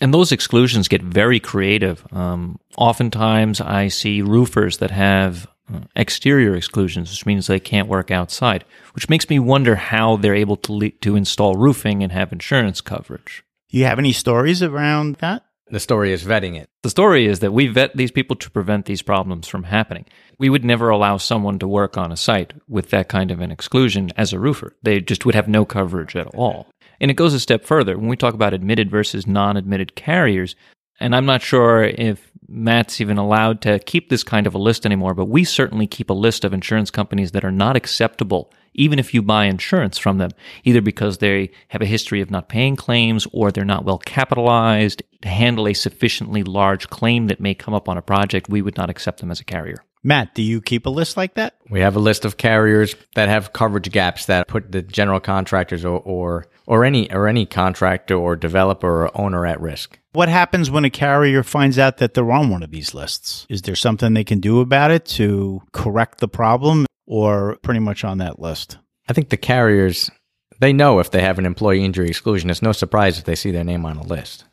[0.00, 2.04] And those exclusions get very creative.
[2.12, 8.10] Um, oftentimes, I see roofers that have uh, exterior exclusions, which means they can't work
[8.10, 12.30] outside, which makes me wonder how they're able to le- to install roofing and have
[12.30, 13.42] insurance coverage.
[13.70, 15.45] Do you have any stories around that?
[15.68, 16.68] The story is vetting it.
[16.82, 20.04] The story is that we vet these people to prevent these problems from happening.
[20.38, 23.50] We would never allow someone to work on a site with that kind of an
[23.50, 24.76] exclusion as a roofer.
[24.82, 26.68] They just would have no coverage at all.
[27.00, 27.98] And it goes a step further.
[27.98, 30.54] When we talk about admitted versus non admitted carriers,
[31.00, 34.86] and I'm not sure if Matt's even allowed to keep this kind of a list
[34.86, 38.98] anymore, but we certainly keep a list of insurance companies that are not acceptable, even
[38.98, 40.30] if you buy insurance from them,
[40.64, 45.02] either because they have a history of not paying claims or they're not well capitalized
[45.22, 48.48] to handle a sufficiently large claim that may come up on a project.
[48.48, 49.82] We would not accept them as a carrier.
[50.04, 51.56] Matt, do you keep a list like that?
[51.68, 55.84] We have a list of carriers that have coverage gaps that put the general contractors
[55.84, 59.98] or, or or any or any contractor or developer or owner at risk.
[60.12, 63.46] What happens when a carrier finds out that they're on one of these lists?
[63.48, 68.04] Is there something they can do about it to correct the problem or pretty much
[68.04, 68.78] on that list?
[69.08, 70.10] I think the carriers
[70.58, 72.48] they know if they have an employee injury exclusion.
[72.48, 74.44] It's no surprise if they see their name on a list.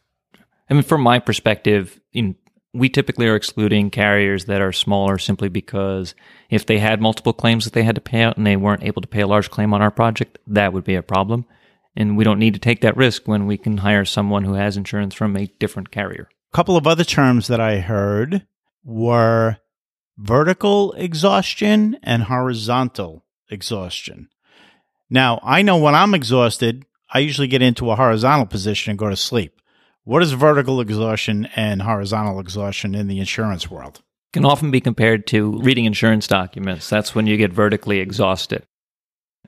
[0.70, 2.36] I mean, from my perspective, in
[2.76, 6.16] we typically are excluding carriers that are smaller simply because
[6.50, 9.02] if they had multiple claims that they had to pay out and they weren't able
[9.02, 11.46] to pay a large claim on our project, that would be a problem
[11.96, 14.78] and we don't need to take that risk when we can hire someone who has
[14.78, 16.30] insurance from a different carrier.
[16.52, 18.46] A couple of other terms that I heard
[18.84, 19.58] were
[20.18, 24.30] vertical exhaustion and horizontal exhaustion.
[25.10, 29.10] Now, I know when I'm exhausted, I usually get into a horizontal position and go
[29.10, 29.62] to sleep.
[30.04, 34.02] What is vertical exhaustion and horizontal exhaustion in the insurance world?
[34.34, 36.90] Can often be compared to reading insurance documents.
[36.90, 38.66] That's when you get vertically exhausted.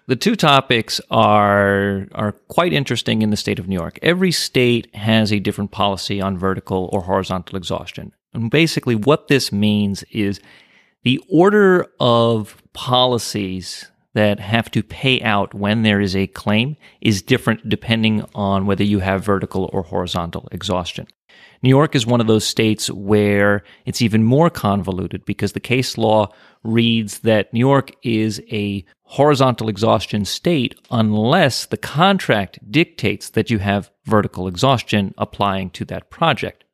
[0.07, 3.97] The two topics are are quite interesting in the state of New York.
[4.03, 8.11] Every state has a different policy on vertical or horizontal exhaustion.
[8.35, 10.39] And basically what this means is
[11.03, 17.21] the order of policies that have to pay out when there is a claim is
[17.21, 21.07] different depending on whether you have vertical or horizontal exhaustion.
[21.61, 25.97] New York is one of those states where it's even more convoluted because the case
[25.97, 26.31] law
[26.63, 33.59] reads that New York is a horizontal exhaustion state unless the contract dictates that you
[33.59, 36.64] have vertical exhaustion applying to that project.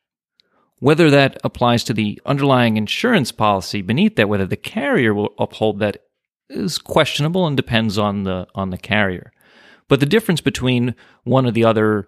[0.81, 5.77] Whether that applies to the underlying insurance policy beneath that, whether the carrier will uphold
[5.79, 5.97] that
[6.49, 9.31] is questionable and depends on the on the carrier.
[9.87, 12.07] But the difference between one or the other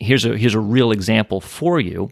[0.00, 2.10] here's a here's a real example for you.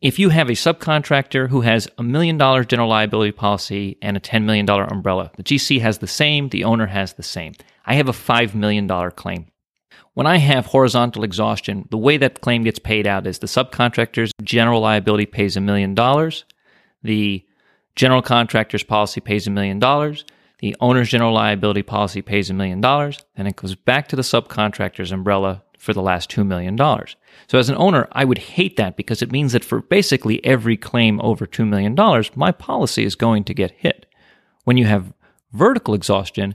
[0.00, 4.20] If you have a subcontractor who has a million dollar general liability policy and a
[4.20, 7.54] $10 million umbrella, the GC has the same, the owner has the same.
[7.84, 9.46] I have a $5 million claim.
[10.14, 14.32] When I have horizontal exhaustion, the way that claim gets paid out is the subcontractor's
[14.42, 16.44] general liability pays a million dollars,
[17.02, 17.44] the
[17.96, 20.26] general contractor's policy pays a million dollars,
[20.58, 24.22] the owner's general liability policy pays a million dollars, and it goes back to the
[24.22, 26.76] subcontractor's umbrella for the last $2 million.
[27.48, 30.76] So as an owner, I would hate that because it means that for basically every
[30.76, 31.96] claim over $2 million,
[32.36, 34.06] my policy is going to get hit.
[34.64, 35.12] When you have
[35.52, 36.54] vertical exhaustion,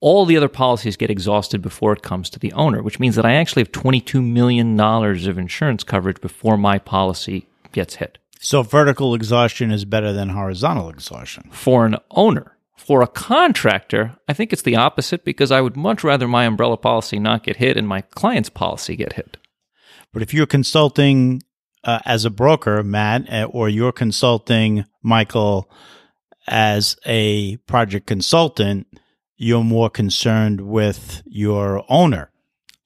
[0.00, 3.26] all the other policies get exhausted before it comes to the owner, which means that
[3.26, 8.18] I actually have $22 million of insurance coverage before my policy gets hit.
[8.40, 11.50] So vertical exhaustion is better than horizontal exhaustion.
[11.52, 16.02] For an owner, for a contractor, I think it's the opposite because I would much
[16.02, 19.36] rather my umbrella policy not get hit and my client's policy get hit.
[20.12, 21.42] But if you're consulting
[21.84, 25.70] uh, as a broker, Matt, uh, or you're consulting Michael
[26.48, 28.86] as a project consultant,
[29.42, 32.30] you're more concerned with your owner.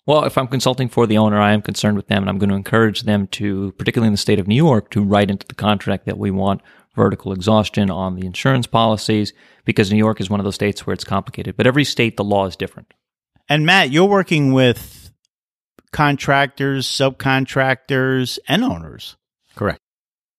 [0.06, 2.50] Well, if I'm consulting for the owner, I am concerned with them, and I'm going
[2.50, 5.56] to encourage them to, particularly in the state of New York, to write into the
[5.56, 6.60] contract that we want
[6.94, 9.32] vertical exhaustion on the insurance policies
[9.64, 11.56] because New York is one of those states where it's complicated.
[11.56, 12.94] But every state, the law is different.
[13.48, 15.10] And Matt, you're working with
[15.90, 19.16] contractors, subcontractors, and owners.
[19.56, 19.80] Correct.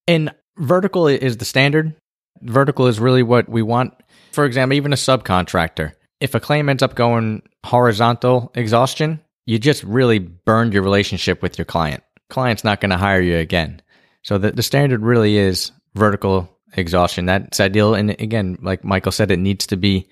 [0.08, 1.94] And vertical is the standard.
[2.42, 3.94] Vertical is really what we want.
[4.32, 5.92] For example, even a subcontractor.
[6.26, 11.60] If a claim ends up going horizontal exhaustion, you just really burned your relationship with
[11.60, 12.04] your client.
[12.32, 13.80] Client's not going to hire you again.
[14.24, 17.28] So the, the standard really is vertical exhaustion.
[17.28, 17.94] That's ideal.
[17.94, 20.10] And again, like Michael said, it needs to be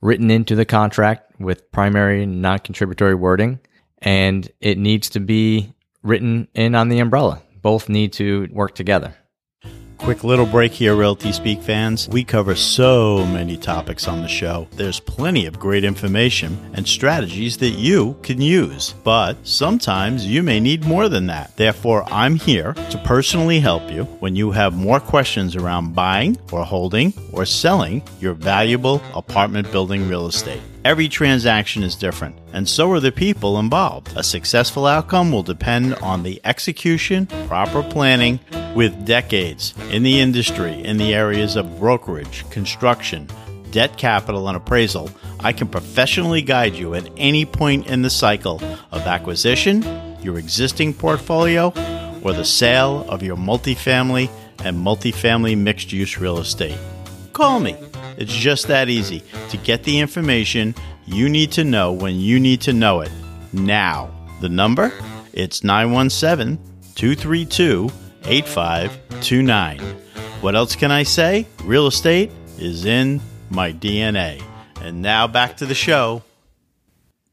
[0.00, 3.58] written into the contract with primary and non contributory wording.
[3.98, 7.42] And it needs to be written in on the umbrella.
[7.60, 9.16] Both need to work together.
[9.98, 12.08] Quick little break here, Realty Speak fans.
[12.08, 14.68] We cover so many topics on the show.
[14.72, 20.60] There's plenty of great information and strategies that you can use, but sometimes you may
[20.60, 21.56] need more than that.
[21.56, 26.64] Therefore, I'm here to personally help you when you have more questions around buying or
[26.64, 30.62] holding or selling your valuable apartment building real estate.
[30.86, 34.12] Every transaction is different, and so are the people involved.
[34.14, 38.38] A successful outcome will depend on the execution, proper planning,
[38.76, 43.26] with decades in the industry in the areas of brokerage, construction,
[43.72, 45.10] debt capital, and appraisal.
[45.40, 48.62] I can professionally guide you at any point in the cycle
[48.92, 49.82] of acquisition,
[50.22, 51.72] your existing portfolio,
[52.22, 54.30] or the sale of your multifamily
[54.64, 56.78] and multifamily mixed use real estate.
[57.36, 57.76] Call me.
[58.16, 60.74] It's just that easy to get the information
[61.04, 63.12] you need to know when you need to know it
[63.52, 64.10] now.
[64.40, 64.90] The number?
[65.34, 66.56] It's 917
[66.94, 67.90] 232
[68.24, 69.80] 8529.
[70.40, 71.46] What else can I say?
[71.64, 73.20] Real estate is in
[73.50, 74.42] my DNA.
[74.80, 76.22] And now back to the show.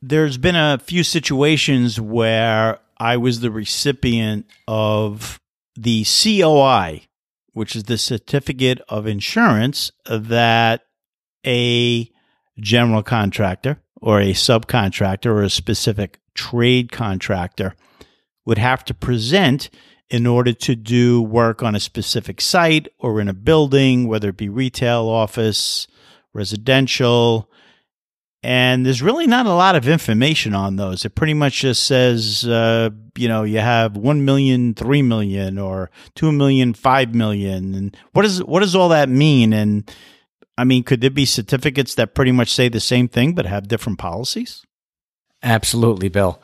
[0.01, 5.39] There's been a few situations where I was the recipient of
[5.77, 7.03] the COI
[7.53, 10.81] which is the certificate of insurance that
[11.45, 12.09] a
[12.59, 17.75] general contractor or a subcontractor or a specific trade contractor
[18.45, 19.69] would have to present
[20.09, 24.37] in order to do work on a specific site or in a building, whether it
[24.37, 25.87] be retail, office,
[26.33, 27.49] residential,
[28.43, 31.05] and there's really not a lot of information on those.
[31.05, 35.89] It pretty much just says, uh, you know, you have 1 million, 3 million, or
[36.15, 37.73] 2 million, 5 million.
[37.73, 39.53] And what, is, what does all that mean?
[39.53, 39.89] And
[40.57, 43.69] I mean, could there be certificates that pretty much say the same thing but have
[43.69, 44.65] different policies?
[45.41, 46.41] Absolutely, Bill.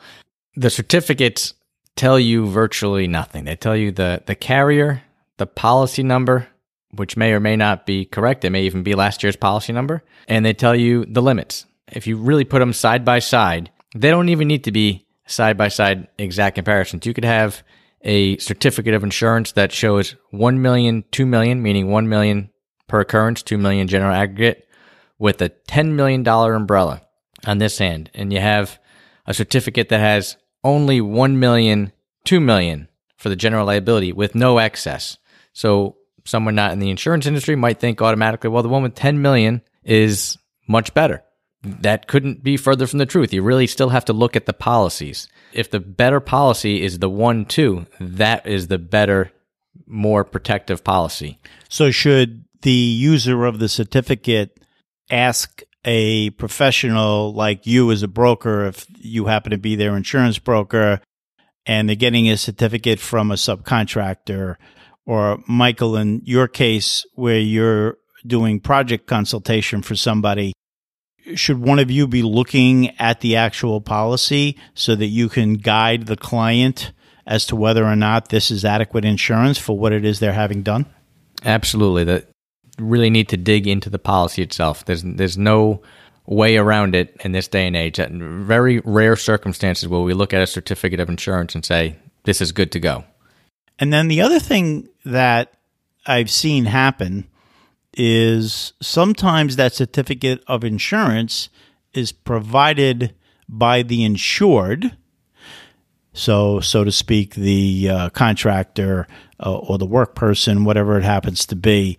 [0.56, 1.52] The certificates
[1.96, 3.44] tell you virtually nothing.
[3.44, 5.02] They tell you the, the carrier,
[5.36, 6.48] the policy number,
[6.92, 8.44] which may or may not be correct.
[8.44, 10.02] It may even be last year's policy number.
[10.28, 14.10] And they tell you the limits if you really put them side by side, they
[14.10, 17.06] don't even need to be side by side exact comparisons.
[17.06, 17.62] You could have
[18.02, 22.50] a certificate of insurance that shows 1 million, 2 million, meaning 1 million
[22.88, 24.66] per occurrence, 2 million general aggregate,
[25.18, 27.02] with a $10 million umbrella
[27.46, 28.10] on this end.
[28.14, 28.78] And you have
[29.26, 31.92] a certificate that has only 1 million,
[32.24, 35.18] 2 million for the general liability with no excess.
[35.52, 39.20] So someone not in the insurance industry might think automatically, well, the one with 10
[39.20, 41.22] million is much better
[41.62, 43.32] that couldn't be further from the truth.
[43.32, 45.28] You really still have to look at the policies.
[45.52, 49.32] If the better policy is the one two, that is the better,
[49.86, 51.38] more protective policy.
[51.68, 54.58] So should the user of the certificate
[55.10, 60.38] ask a professional like you as a broker, if you happen to be their insurance
[60.38, 61.00] broker,
[61.66, 64.56] and they're getting a certificate from a subcontractor,
[65.06, 67.96] or Michael, in your case, where you're
[68.26, 70.52] doing project consultation for somebody,
[71.34, 76.06] should one of you be looking at the actual policy so that you can guide
[76.06, 76.92] the client
[77.26, 80.62] as to whether or not this is adequate insurance for what it is they're having
[80.62, 80.86] done?
[81.44, 82.04] Absolutely.
[82.04, 82.28] That
[82.78, 84.84] really need to dig into the policy itself.
[84.84, 85.82] There's there's no
[86.26, 87.98] way around it in this day and age.
[87.98, 92.40] In very rare circumstances will we look at a certificate of insurance and say this
[92.40, 93.04] is good to go.
[93.78, 95.52] And then the other thing that
[96.06, 97.26] I've seen happen
[97.94, 101.48] is sometimes that certificate of insurance
[101.92, 103.14] is provided
[103.48, 104.96] by the insured.
[106.12, 109.06] So, so to speak, the uh, contractor
[109.44, 111.98] uh, or the work person, whatever it happens to be.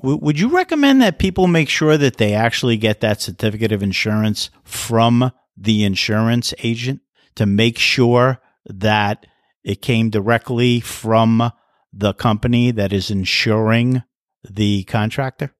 [0.00, 3.82] W- would you recommend that people make sure that they actually get that certificate of
[3.82, 7.00] insurance from the insurance agent
[7.34, 9.26] to make sure that
[9.64, 11.52] it came directly from
[11.92, 14.02] the company that is insuring
[14.48, 15.52] the contractor?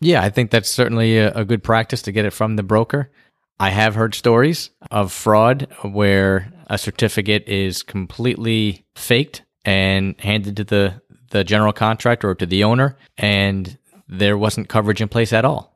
[0.00, 3.10] Yeah, I think that's certainly a, a, good practice to get it from the broker.
[3.58, 10.64] I have heard stories of fraud where a certificate is completely faked and handed to
[10.64, 11.00] the,
[11.30, 13.78] the general contractor or to the owner, and
[14.08, 15.74] there wasn't coverage in place at all.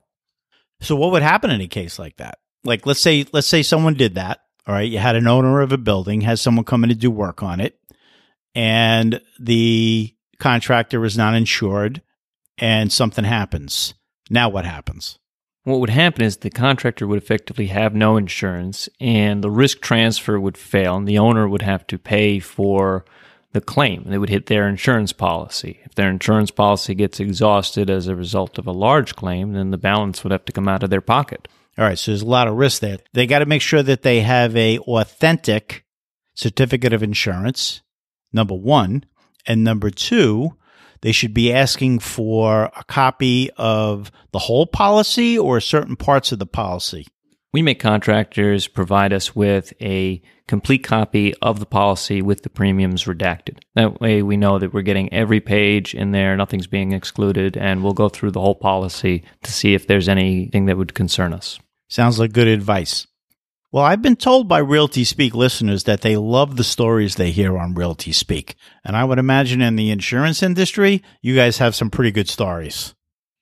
[0.81, 2.39] So, what would happen in a case like that?
[2.65, 4.41] Like, let's say, let's say someone did that.
[4.67, 4.91] All right.
[4.91, 7.61] You had an owner of a building, has someone come in to do work on
[7.61, 7.81] it,
[8.55, 12.03] and the contractor was not insured,
[12.59, 13.95] and something happens.
[14.31, 15.19] Now what happens?
[15.65, 20.41] What would happen is the contractor would effectively have no insurance and the risk transfer
[20.41, 23.05] would fail and the owner would have to pay for
[23.53, 24.05] the claim.
[24.07, 25.81] They would hit their insurance policy.
[25.85, 29.79] If their insurance policy gets exhausted as a result of a large claim, then the
[29.79, 31.49] balance would have to come out of their pocket.
[31.77, 32.99] All right, so there's a lot of risk there.
[33.13, 35.85] They got to make sure that they have a authentic
[36.35, 37.83] certificate of insurance.
[38.33, 39.05] Number 1,
[39.47, 40.55] and number 2,
[41.01, 46.39] they should be asking for a copy of the whole policy or certain parts of
[46.39, 47.07] the policy.
[47.53, 53.05] We make contractors provide us with a complete copy of the policy with the premiums
[53.05, 53.59] redacted.
[53.75, 57.83] That way we know that we're getting every page in there, nothing's being excluded, and
[57.83, 61.59] we'll go through the whole policy to see if there's anything that would concern us.
[61.89, 63.07] Sounds like good advice.
[63.71, 67.59] Well, I've been told by Realty Speak listeners that they love the stories they hear
[67.59, 68.57] on Realty Speak.
[68.83, 72.95] And I would imagine in the insurance industry, you guys have some pretty good stories.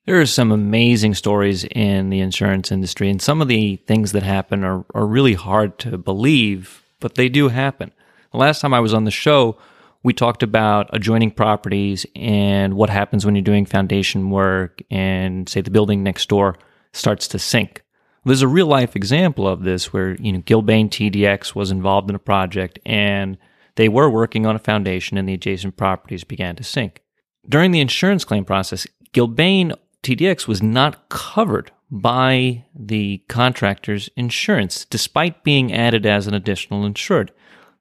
[0.04, 4.24] There are some amazing stories in the insurance industry, and some of the things that
[4.24, 7.92] happen are, are really hard to believe, but they do happen.
[8.32, 9.56] The last time I was on the show,
[10.02, 15.60] we talked about adjoining properties and what happens when you're doing foundation work and, say,
[15.60, 16.56] the building next door
[16.92, 17.84] starts to sink.
[18.26, 22.16] There's a real life example of this where, you know, Gilbane TDX was involved in
[22.16, 23.38] a project and
[23.76, 27.02] they were working on a foundation and the adjacent properties began to sink.
[27.48, 35.44] During the insurance claim process, Gilbane TDX was not covered by the contractor's insurance, despite
[35.44, 37.30] being added as an additional insured.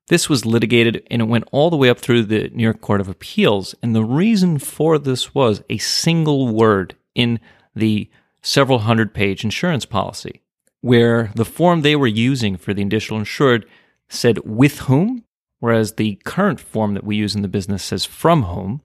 [0.10, 3.02] This was litigated and it went all the way up through the New York Court
[3.02, 3.74] of Appeals.
[3.82, 7.40] And the reason for this was a single word in
[7.76, 8.12] the
[8.46, 10.42] several hundred page insurance policy,
[10.82, 13.66] where the form they were using for the additional insured
[14.08, 15.24] said with whom,
[15.60, 18.82] whereas the current form that we use in the business says from whom.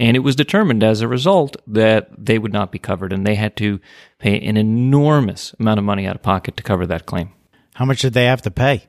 [0.00, 3.34] And it was determined as a result that they would not be covered and they
[3.34, 3.80] had to
[4.18, 7.32] pay an enormous amount of money out of pocket to cover that claim.
[7.74, 8.84] How much did they have to pay?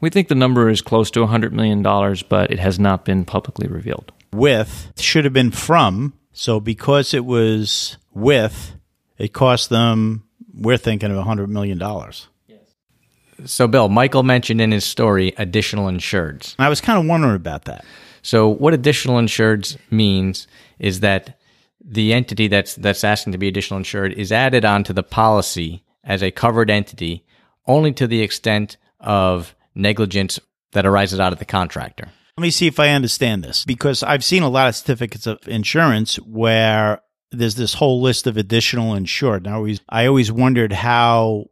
[0.00, 1.82] We think the number is close to $100 million,
[2.28, 4.12] but it has not been publicly revealed.
[4.32, 6.14] With should have been from.
[6.32, 8.77] So because it was with,
[9.18, 11.80] it cost them, we're thinking of $100 million.
[13.44, 16.56] So, Bill, Michael mentioned in his story additional insureds.
[16.58, 17.84] I was kind of wondering about that.
[18.22, 20.48] So, what additional insureds means
[20.80, 21.38] is that
[21.80, 26.22] the entity that's that's asking to be additional insured is added onto the policy as
[26.22, 27.24] a covered entity
[27.66, 30.40] only to the extent of negligence
[30.72, 32.08] that arises out of the contractor.
[32.36, 35.46] Let me see if I understand this because I've seen a lot of certificates of
[35.48, 37.00] insurance where
[37.30, 39.46] there's this whole list of additional insured.
[39.46, 41.46] Always, I always wondered how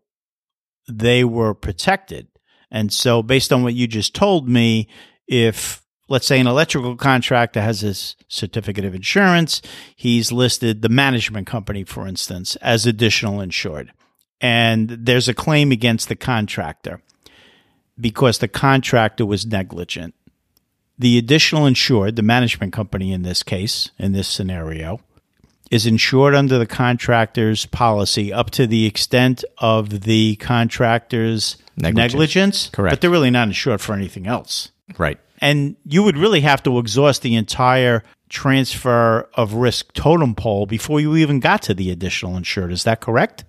[0.88, 2.28] they were protected.
[2.70, 4.88] And so, based on what you just told me,
[5.26, 9.62] if let's say an electrical contractor has his certificate of insurance,
[9.94, 13.92] he's listed the management company, for instance, as additional insured.
[14.40, 17.00] And there's a claim against the contractor
[17.98, 20.14] because the contractor was negligent.
[20.98, 25.00] The additional insured, the management company in this case, in this scenario,
[25.70, 32.12] is insured under the contractor's policy up to the extent of the contractor's negligence.
[32.12, 32.70] Negligence.
[32.70, 32.92] Correct.
[32.92, 34.70] But they're really not insured for anything else.
[34.98, 35.18] Right.
[35.40, 41.00] And you would really have to exhaust the entire transfer of risk totem pole before
[41.00, 42.72] you even got to the additional insured.
[42.72, 43.44] Is that correct?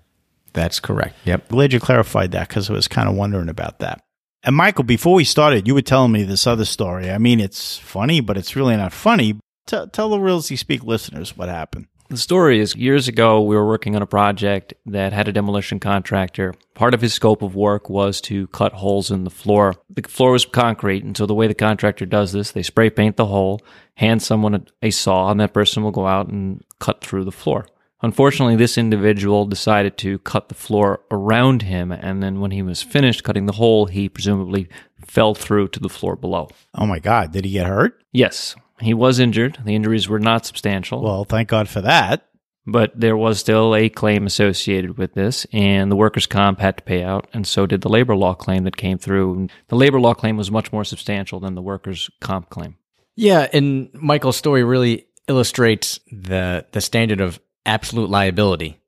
[0.53, 1.15] That's correct.
[1.25, 1.49] Yep.
[1.49, 4.01] Glad you clarified that because I was kind of wondering about that.
[4.43, 7.11] And Michael, before we started, you were telling me this other story.
[7.11, 9.39] I mean, it's funny, but it's really not funny.
[9.65, 11.87] Tell, tell the Realty Speak listeners what happened.
[12.09, 15.77] The story is years ago, we were working on a project that had a demolition
[15.77, 16.53] contractor.
[16.73, 19.75] Part of his scope of work was to cut holes in the floor.
[19.89, 23.17] The floor was concrete, and so the way the contractor does this, they spray paint
[23.17, 23.61] the hole,
[23.95, 27.31] hand someone a, a saw, and that person will go out and cut through the
[27.31, 27.67] floor.
[28.01, 32.81] Unfortunately, this individual decided to cut the floor around him, and then when he was
[32.81, 34.69] finished cutting the hole, he presumably
[35.05, 36.47] fell through to the floor below.
[36.73, 38.01] Oh my God, did he get hurt?
[38.13, 39.57] Yes, he was injured.
[39.63, 41.01] The injuries were not substantial.
[41.01, 42.27] Well, thank God for that.
[42.69, 46.83] But there was still a claim associated with this, and the workers' comp had to
[46.83, 49.47] pay out, and so did the labor law claim that came through.
[49.69, 52.75] The labor law claim was much more substantial than the workers' comp claim.
[53.15, 58.81] Yeah, and Michael's story really illustrates the the standard of absolute liability.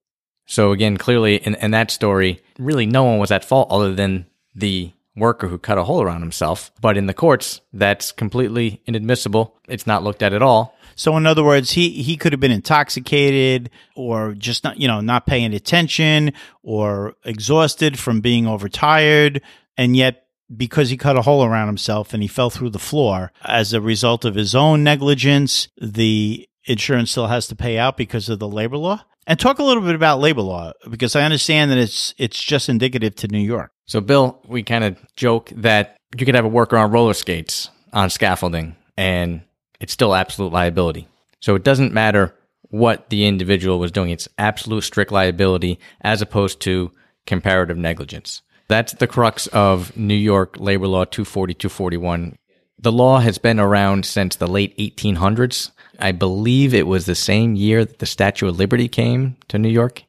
[0.46, 4.26] So again, clearly in, in that story, really no one was at fault other than
[4.56, 6.72] the worker who cut a hole around himself.
[6.82, 9.58] But in the courts, that's completely inadmissible.
[9.68, 10.76] It's not looked at at all.
[10.96, 15.00] So, in other words, he, he could have been intoxicated or just not, you know,
[15.00, 19.42] not paying attention or exhausted from being overtired.
[19.78, 23.32] And yet, because he cut a hole around himself and he fell through the floor
[23.46, 28.30] as a result of his own negligence, the insurance still has to pay out because
[28.30, 29.04] of the labor law?
[29.28, 32.68] And talk a little bit about labor law because I understand that it's it's just
[32.68, 33.72] indicative to New York.
[33.90, 37.72] So, Bill, we kind of joke that you could have a worker on roller skates
[37.92, 39.42] on scaffolding and
[39.80, 41.08] it's still absolute liability.
[41.40, 42.36] So, it doesn't matter
[42.70, 46.92] what the individual was doing, it's absolute strict liability as opposed to
[47.26, 48.44] comparative negligence.
[48.68, 52.38] That's the crux of New York Labor Law 240 241.
[52.78, 55.72] The law has been around since the late 1800s.
[55.98, 59.68] I believe it was the same year that the Statue of Liberty came to New
[59.68, 60.04] York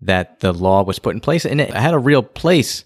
[0.00, 1.46] that the law was put in place.
[1.46, 2.84] And it had a real place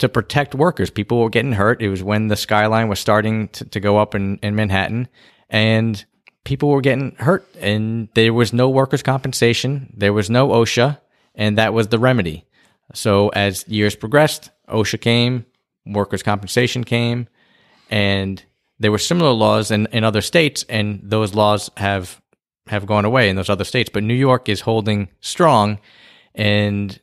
[0.00, 0.90] to protect workers.
[0.90, 1.80] People were getting hurt.
[1.80, 5.08] It was when the skyline was starting to, to go up in, in Manhattan
[5.48, 6.04] and
[6.44, 9.92] people were getting hurt and there was no workers' compensation.
[9.96, 10.98] There was no OSHA
[11.34, 12.46] and that was the remedy.
[12.94, 15.46] So as years progressed, OSHA came,
[15.86, 17.28] workers' compensation came,
[17.90, 18.42] and
[18.78, 22.20] there were similar laws in, in other states, and those laws have
[22.66, 23.90] have gone away in those other states.
[23.92, 25.80] But New York is holding strong,
[26.34, 27.00] and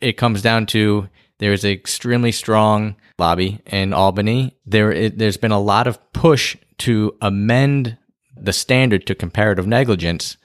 [0.00, 1.08] it comes down to
[1.38, 4.56] there is an extremely strong lobby in Albany.
[4.64, 7.98] There, it, there's been a lot of push to amend
[8.36, 10.36] the standard to comparative negligence,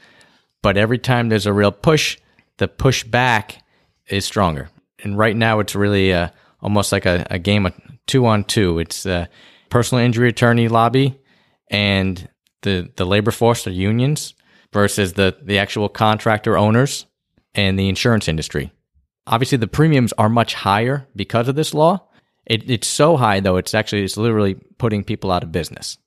[0.62, 2.18] but every time there's a real push,
[2.58, 3.64] the push back
[4.08, 4.70] is stronger.
[5.04, 6.30] And right now, it's really uh,
[6.62, 7.74] almost like a, a game of
[8.08, 8.80] two on two.
[8.80, 9.30] It's the
[9.70, 11.20] personal injury attorney lobby
[11.70, 12.30] and
[12.62, 14.36] the the labor force, the unions,
[14.72, 17.08] versus the the actual contractor owners
[17.56, 18.72] and the insurance industry.
[19.28, 22.08] Obviously, the premiums are much higher because of this law.
[22.46, 25.98] It, it's so high though; it's actually it's literally putting people out of business.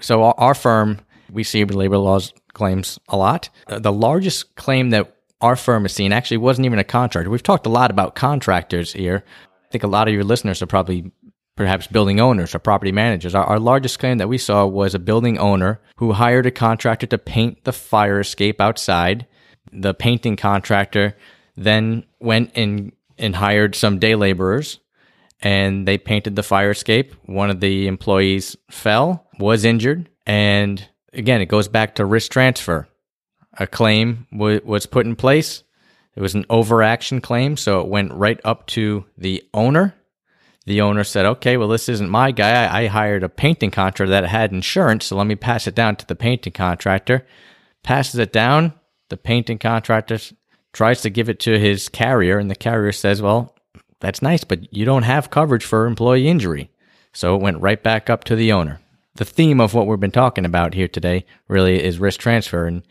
[0.00, 1.00] So our, our firm,
[1.30, 3.48] we see labor laws claims a lot.
[3.66, 7.30] Uh, the largest claim that our firm has seen actually wasn't even a contractor.
[7.30, 9.24] We've talked a lot about contractors here.
[9.64, 11.12] I think a lot of your listeners are probably
[11.56, 13.34] perhaps building owners or property managers.
[13.34, 17.06] Our, our, largest claim that we saw was a building owner who hired a contractor
[17.08, 19.26] to paint the fire escape outside.
[19.72, 21.16] The painting contractor
[21.64, 24.80] then went and, and hired some day laborers
[25.40, 27.14] and they painted the fire escape.
[27.26, 32.88] One of the employees fell, was injured, and again, it goes back to risk transfer
[33.58, 35.62] a claim w- was put in place.
[36.14, 39.94] It was an overaction claim, so it went right up to the owner.
[40.66, 42.64] The owner said, "Okay, well, this isn't my guy.
[42.64, 45.96] I, I hired a painting contractor that had insurance, so let me pass it down
[45.96, 47.26] to the painting contractor."
[47.84, 48.74] Passes it down.
[49.08, 50.18] The painting contractor
[50.72, 53.54] tries to give it to his carrier, and the carrier says, "Well,
[54.00, 56.70] that's nice, but you don't have coverage for employee injury."
[57.12, 58.80] So it went right back up to the owner.
[59.14, 62.82] The theme of what we've been talking about here today really is risk transfer, and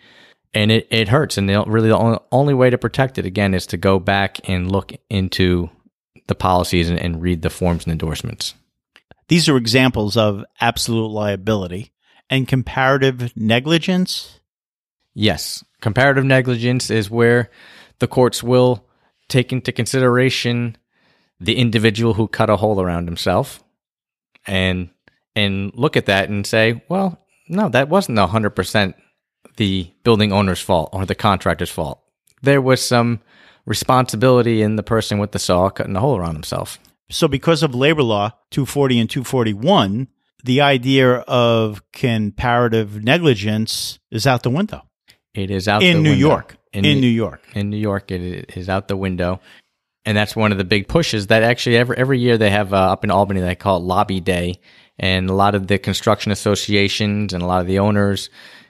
[0.53, 1.38] and it, it hurts.
[1.38, 4.39] And the, really, the only, only way to protect it again is to go back
[4.49, 5.69] and look into
[6.28, 8.53] the policies and, and read the forms and endorsements.
[9.28, 11.91] These are examples of absolute liability
[12.30, 14.39] and comparative negligence.
[15.13, 17.49] Yes, comparative negligence is where
[17.99, 18.86] the courts will
[19.28, 20.78] take into consideration
[21.39, 23.63] the individual who cut a hole around himself
[24.45, 24.89] and
[25.36, 28.93] and look at that and say, well, no, that wasn't 100%
[29.57, 32.01] the building owner's fault or the contractor's fault.
[32.41, 33.21] There was some
[33.65, 36.80] responsibility in the person with the saw cutting a hole around himself.
[37.09, 40.07] So, because of labor law 240 and 241,
[40.43, 44.84] the idea of comparative negligence is out the window.
[45.38, 46.27] It is out in New window.
[46.27, 46.57] York.
[46.73, 47.41] In, in New York.
[47.53, 49.39] In New York, it is out the window.
[50.03, 52.91] And that's one of the big pushes that actually every, every year they have uh,
[52.91, 54.59] up in Albany, they call it Lobby Day.
[54.97, 58.29] And a lot of the construction associations and a lot of the owners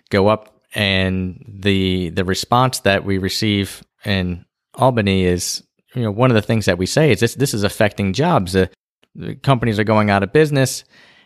[0.10, 4.46] go up and the the response that we receive in
[4.76, 5.64] Albany is
[5.96, 8.54] you know one of the things that we say is this this is affecting jobs.
[8.54, 8.70] The,
[9.16, 10.84] the companies are going out of business,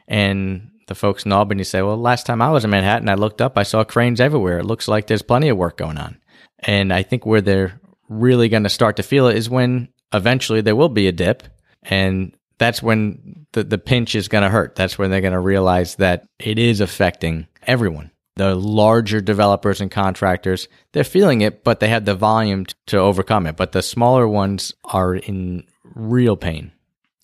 [0.07, 3.41] and the folks in Albany say, "Well, last time I was in Manhattan, I looked
[3.41, 4.59] up, I saw cranes everywhere.
[4.59, 6.17] It looks like there's plenty of work going on."
[6.59, 7.79] And I think where they're
[8.09, 11.43] really going to start to feel it is when eventually there will be a dip,
[11.83, 14.75] and that's when the the pinch is going to hurt.
[14.75, 19.91] That's when they're going to realize that it is affecting everyone the larger developers and
[19.91, 23.55] contractors, they're feeling it, but they have the volume to overcome it.
[23.57, 26.71] But the smaller ones are in real pain.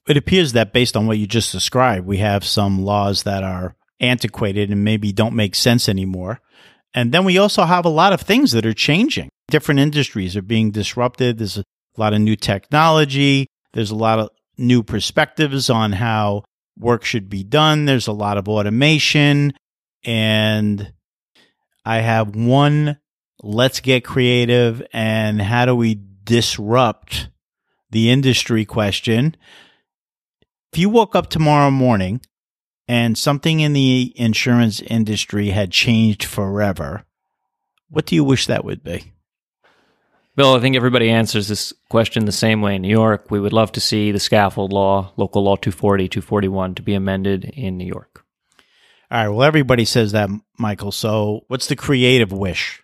[0.08, 3.76] It appears that based on what you just described, we have some laws that are
[4.00, 6.40] antiquated and maybe don't make sense anymore.
[6.94, 9.30] And then we also have a lot of things that are changing.
[9.50, 11.38] Different industries are being disrupted.
[11.38, 11.64] There's a
[11.98, 13.48] lot of new technology.
[13.74, 16.44] There's a lot of new perspectives on how
[16.78, 17.86] work should be done.
[17.86, 19.54] There's a lot of automation
[20.04, 20.94] and
[21.86, 22.98] I have one
[23.44, 27.30] let's get creative and how do we disrupt
[27.92, 29.36] the industry question.
[30.72, 32.22] If you woke up tomorrow morning
[32.88, 37.06] and something in the insurance industry had changed forever,
[37.90, 39.14] what do you wish that would be?
[40.36, 43.32] Bill, I think everybody answers this question the same way in New York.
[43.32, 47.46] We would love to see the scaffold law, local law 240, 241, to be amended
[47.46, 48.24] in New York.
[49.10, 49.30] All right.
[49.30, 50.92] Well, everybody says that, Michael.
[50.92, 52.84] So, what's the creative wish?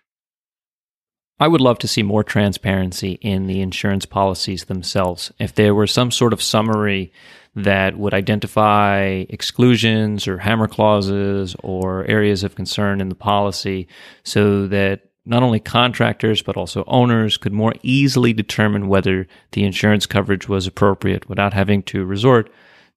[1.38, 5.32] I would love to see more transparency in the insurance policies themselves.
[5.38, 7.12] If there were some sort of summary
[7.56, 13.86] that would identify exclusions or hammer clauses or areas of concern in the policy
[14.24, 20.06] so that not only contractors but also owners could more easily determine whether the insurance
[20.06, 22.50] coverage was appropriate without having to resort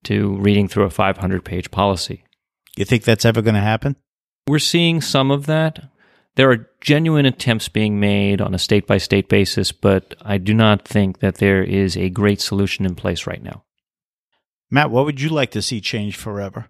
[0.04, 2.24] to reading through a 500 page policy.
[2.78, 3.96] You think that's ever going to happen?
[4.48, 5.90] We're seeing some of that.
[6.36, 10.54] There are genuine attempts being made on a state by state basis, but I do
[10.54, 13.64] not think that there is a great solution in place right now.
[14.70, 16.68] Matt, what would you like to see change forever?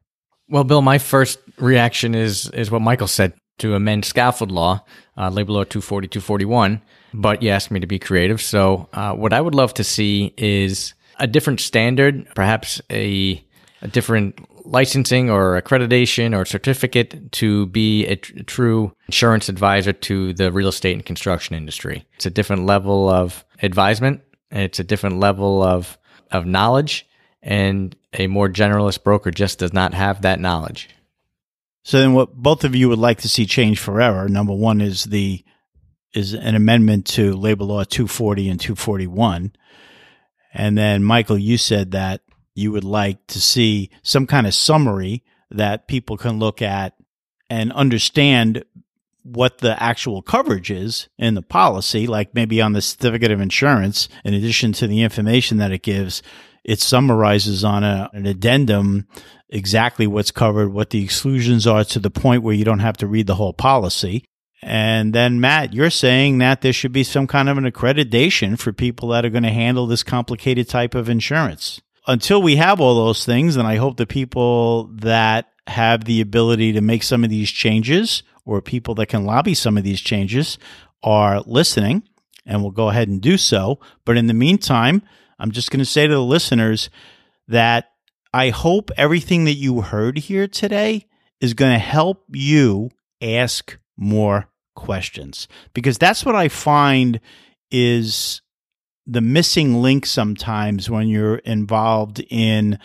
[0.50, 4.84] Well, Bill, my first reaction is is what Michael said to amend scaffold law,
[5.18, 6.82] uh, labor law 240, 241.
[7.14, 8.42] But you asked me to be creative.
[8.42, 13.44] So, uh, what I would love to see is a different standard, perhaps a,
[13.82, 20.34] a different licensing or accreditation or certificate to be a, tr- true insurance advisor to
[20.34, 22.06] the real estate and construction industry.
[22.16, 24.22] It's a different level of advisement.
[24.52, 25.98] It's a different level of,
[26.32, 27.08] of knowledge
[27.42, 30.90] and a more generalist broker just does not have that knowledge.
[31.84, 35.06] So then what both of you would like to see change forever, number one is
[35.06, 35.44] the
[36.14, 39.54] is an amendment to labor law 240 and 241.
[40.54, 42.22] And then Michael, you said that
[42.56, 46.96] you would like to see some kind of summary that people can look at
[47.50, 48.66] and understand
[49.24, 54.10] what the actual coverage is in the policy, like maybe on the certificate of insurance,
[54.24, 56.24] in addition to the information that it gives,
[56.68, 59.08] it summarizes on a, an addendum
[59.50, 63.08] exactly what's covered, what the exclusions are to the point where you don't have to
[63.08, 64.26] read the whole policy.
[64.62, 68.74] And then, Matt, you're saying that there should be some kind of an accreditation for
[68.74, 72.96] people that are going to handle this complicated type of insurance until we have all
[72.96, 77.30] those things, then I hope the people that have the ability to make some of
[77.30, 80.58] these changes or people that can lobby some of these changes
[81.04, 82.04] are listening
[82.46, 83.80] and will go ahead and do so.
[84.06, 85.04] But in the meantime,
[85.40, 86.90] I'm just going to say to the listeners
[87.48, 87.92] that
[88.34, 91.08] I hope everything that you heard here today
[91.40, 92.90] is going to help you
[93.22, 95.48] ask more questions.
[95.74, 97.20] Because that's what I find
[97.72, 98.42] is
[99.06, 102.78] the missing link sometimes when you're involved in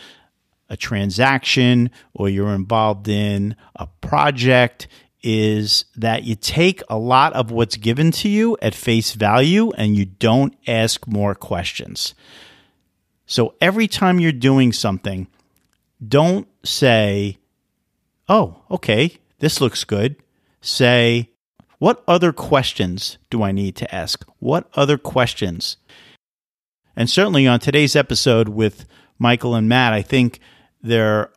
[0.68, 4.88] a transaction or you're involved in a project
[5.22, 9.96] is that you take a lot of what's given to you at face value and
[9.96, 12.14] you don't ask more questions.
[13.26, 15.28] So every time you're doing something,
[16.06, 17.38] don't say,
[18.28, 20.16] oh, okay, this looks good.
[20.60, 21.30] Say,
[21.78, 24.24] what other questions do I need to ask?
[24.38, 25.76] What other questions
[26.96, 28.86] and certainly on today's episode with
[29.18, 30.40] Michael and Matt, I think
[30.82, 31.30] there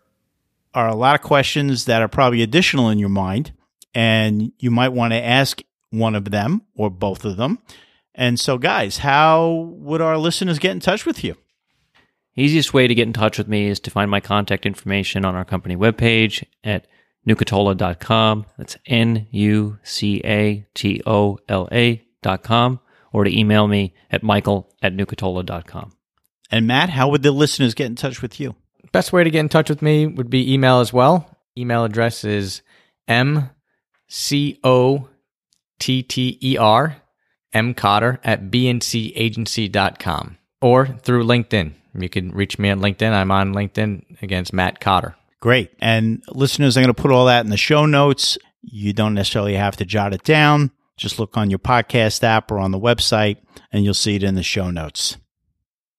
[0.73, 3.53] are a lot of questions that are probably additional in your mind,
[3.95, 7.59] and you might want to ask one of them or both of them.
[8.13, 11.35] And so, guys, how would our listeners get in touch with you?
[12.35, 15.35] Easiest way to get in touch with me is to find my contact information on
[15.35, 16.85] our company webpage at
[17.27, 18.45] nucatola.com.
[18.57, 22.79] That's N U C A T O L A.com
[23.13, 25.93] or to email me at michael at nucatola.com.
[26.51, 28.55] And Matt, how would the listeners get in touch with you?
[28.91, 31.29] Best way to get in touch with me would be email as well.
[31.57, 32.61] Email address is
[33.07, 33.49] m
[34.07, 35.09] c o
[35.79, 37.01] t t e r
[37.53, 41.73] m cotter at bncagency.com or through LinkedIn.
[41.97, 43.11] You can reach me at LinkedIn.
[43.11, 45.15] I'm on LinkedIn against Matt Cotter.
[45.39, 45.71] Great.
[45.79, 48.37] And listeners, I'm going to put all that in the show notes.
[48.61, 50.71] You don't necessarily have to jot it down.
[50.97, 53.37] Just look on your podcast app or on the website,
[53.71, 55.17] and you'll see it in the show notes.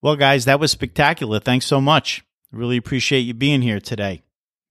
[0.02, 1.38] Well, guys, that was spectacular.
[1.38, 2.24] Thanks so much.
[2.50, 4.22] Really appreciate you being here today.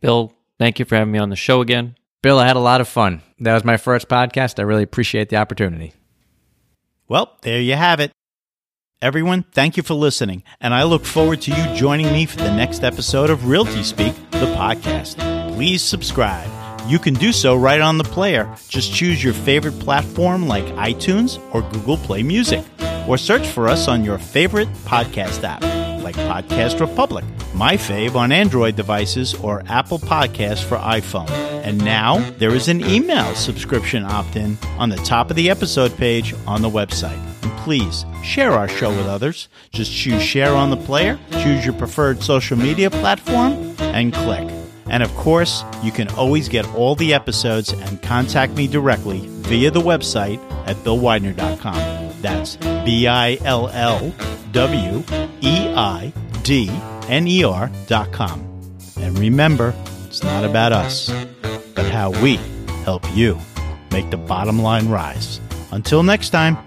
[0.01, 1.95] Bill, thank you for having me on the show again.
[2.25, 3.21] Bill, I had a lot of fun.
[3.41, 4.57] That was my first podcast.
[4.57, 5.93] I really appreciate the opportunity.
[7.07, 8.09] Well, there you have it.
[8.99, 12.51] Everyone, thank you for listening, and I look forward to you joining me for the
[12.51, 15.17] next episode of Realty Speak, the podcast.
[15.53, 16.49] Please subscribe.
[16.89, 18.51] You can do so right on the player.
[18.69, 22.65] Just choose your favorite platform like iTunes or Google Play Music,
[23.07, 27.25] or search for us on your favorite podcast app like Podcast Republic,
[27.55, 31.29] my fave on Android devices, or Apple Podcasts for iPhone.
[31.65, 35.97] And now there is an email subscription opt in on the top of the episode
[35.97, 37.19] page on the website.
[37.41, 39.49] And please share our show with others.
[39.71, 44.47] Just choose share on the player, choose your preferred social media platform, and click.
[44.87, 49.71] And of course, you can always get all the episodes and contact me directly via
[49.71, 52.04] the website at billweidner.com.
[52.25, 54.11] That's B I L L
[54.51, 55.03] W
[55.41, 56.11] E I
[56.41, 56.71] D
[57.07, 58.41] N E R dot com.
[58.99, 59.75] And remember,
[60.07, 61.13] it's not about us,
[61.75, 62.37] but how we
[62.83, 63.37] help you
[63.91, 65.39] make the bottom line rise.
[65.69, 66.57] Until next time.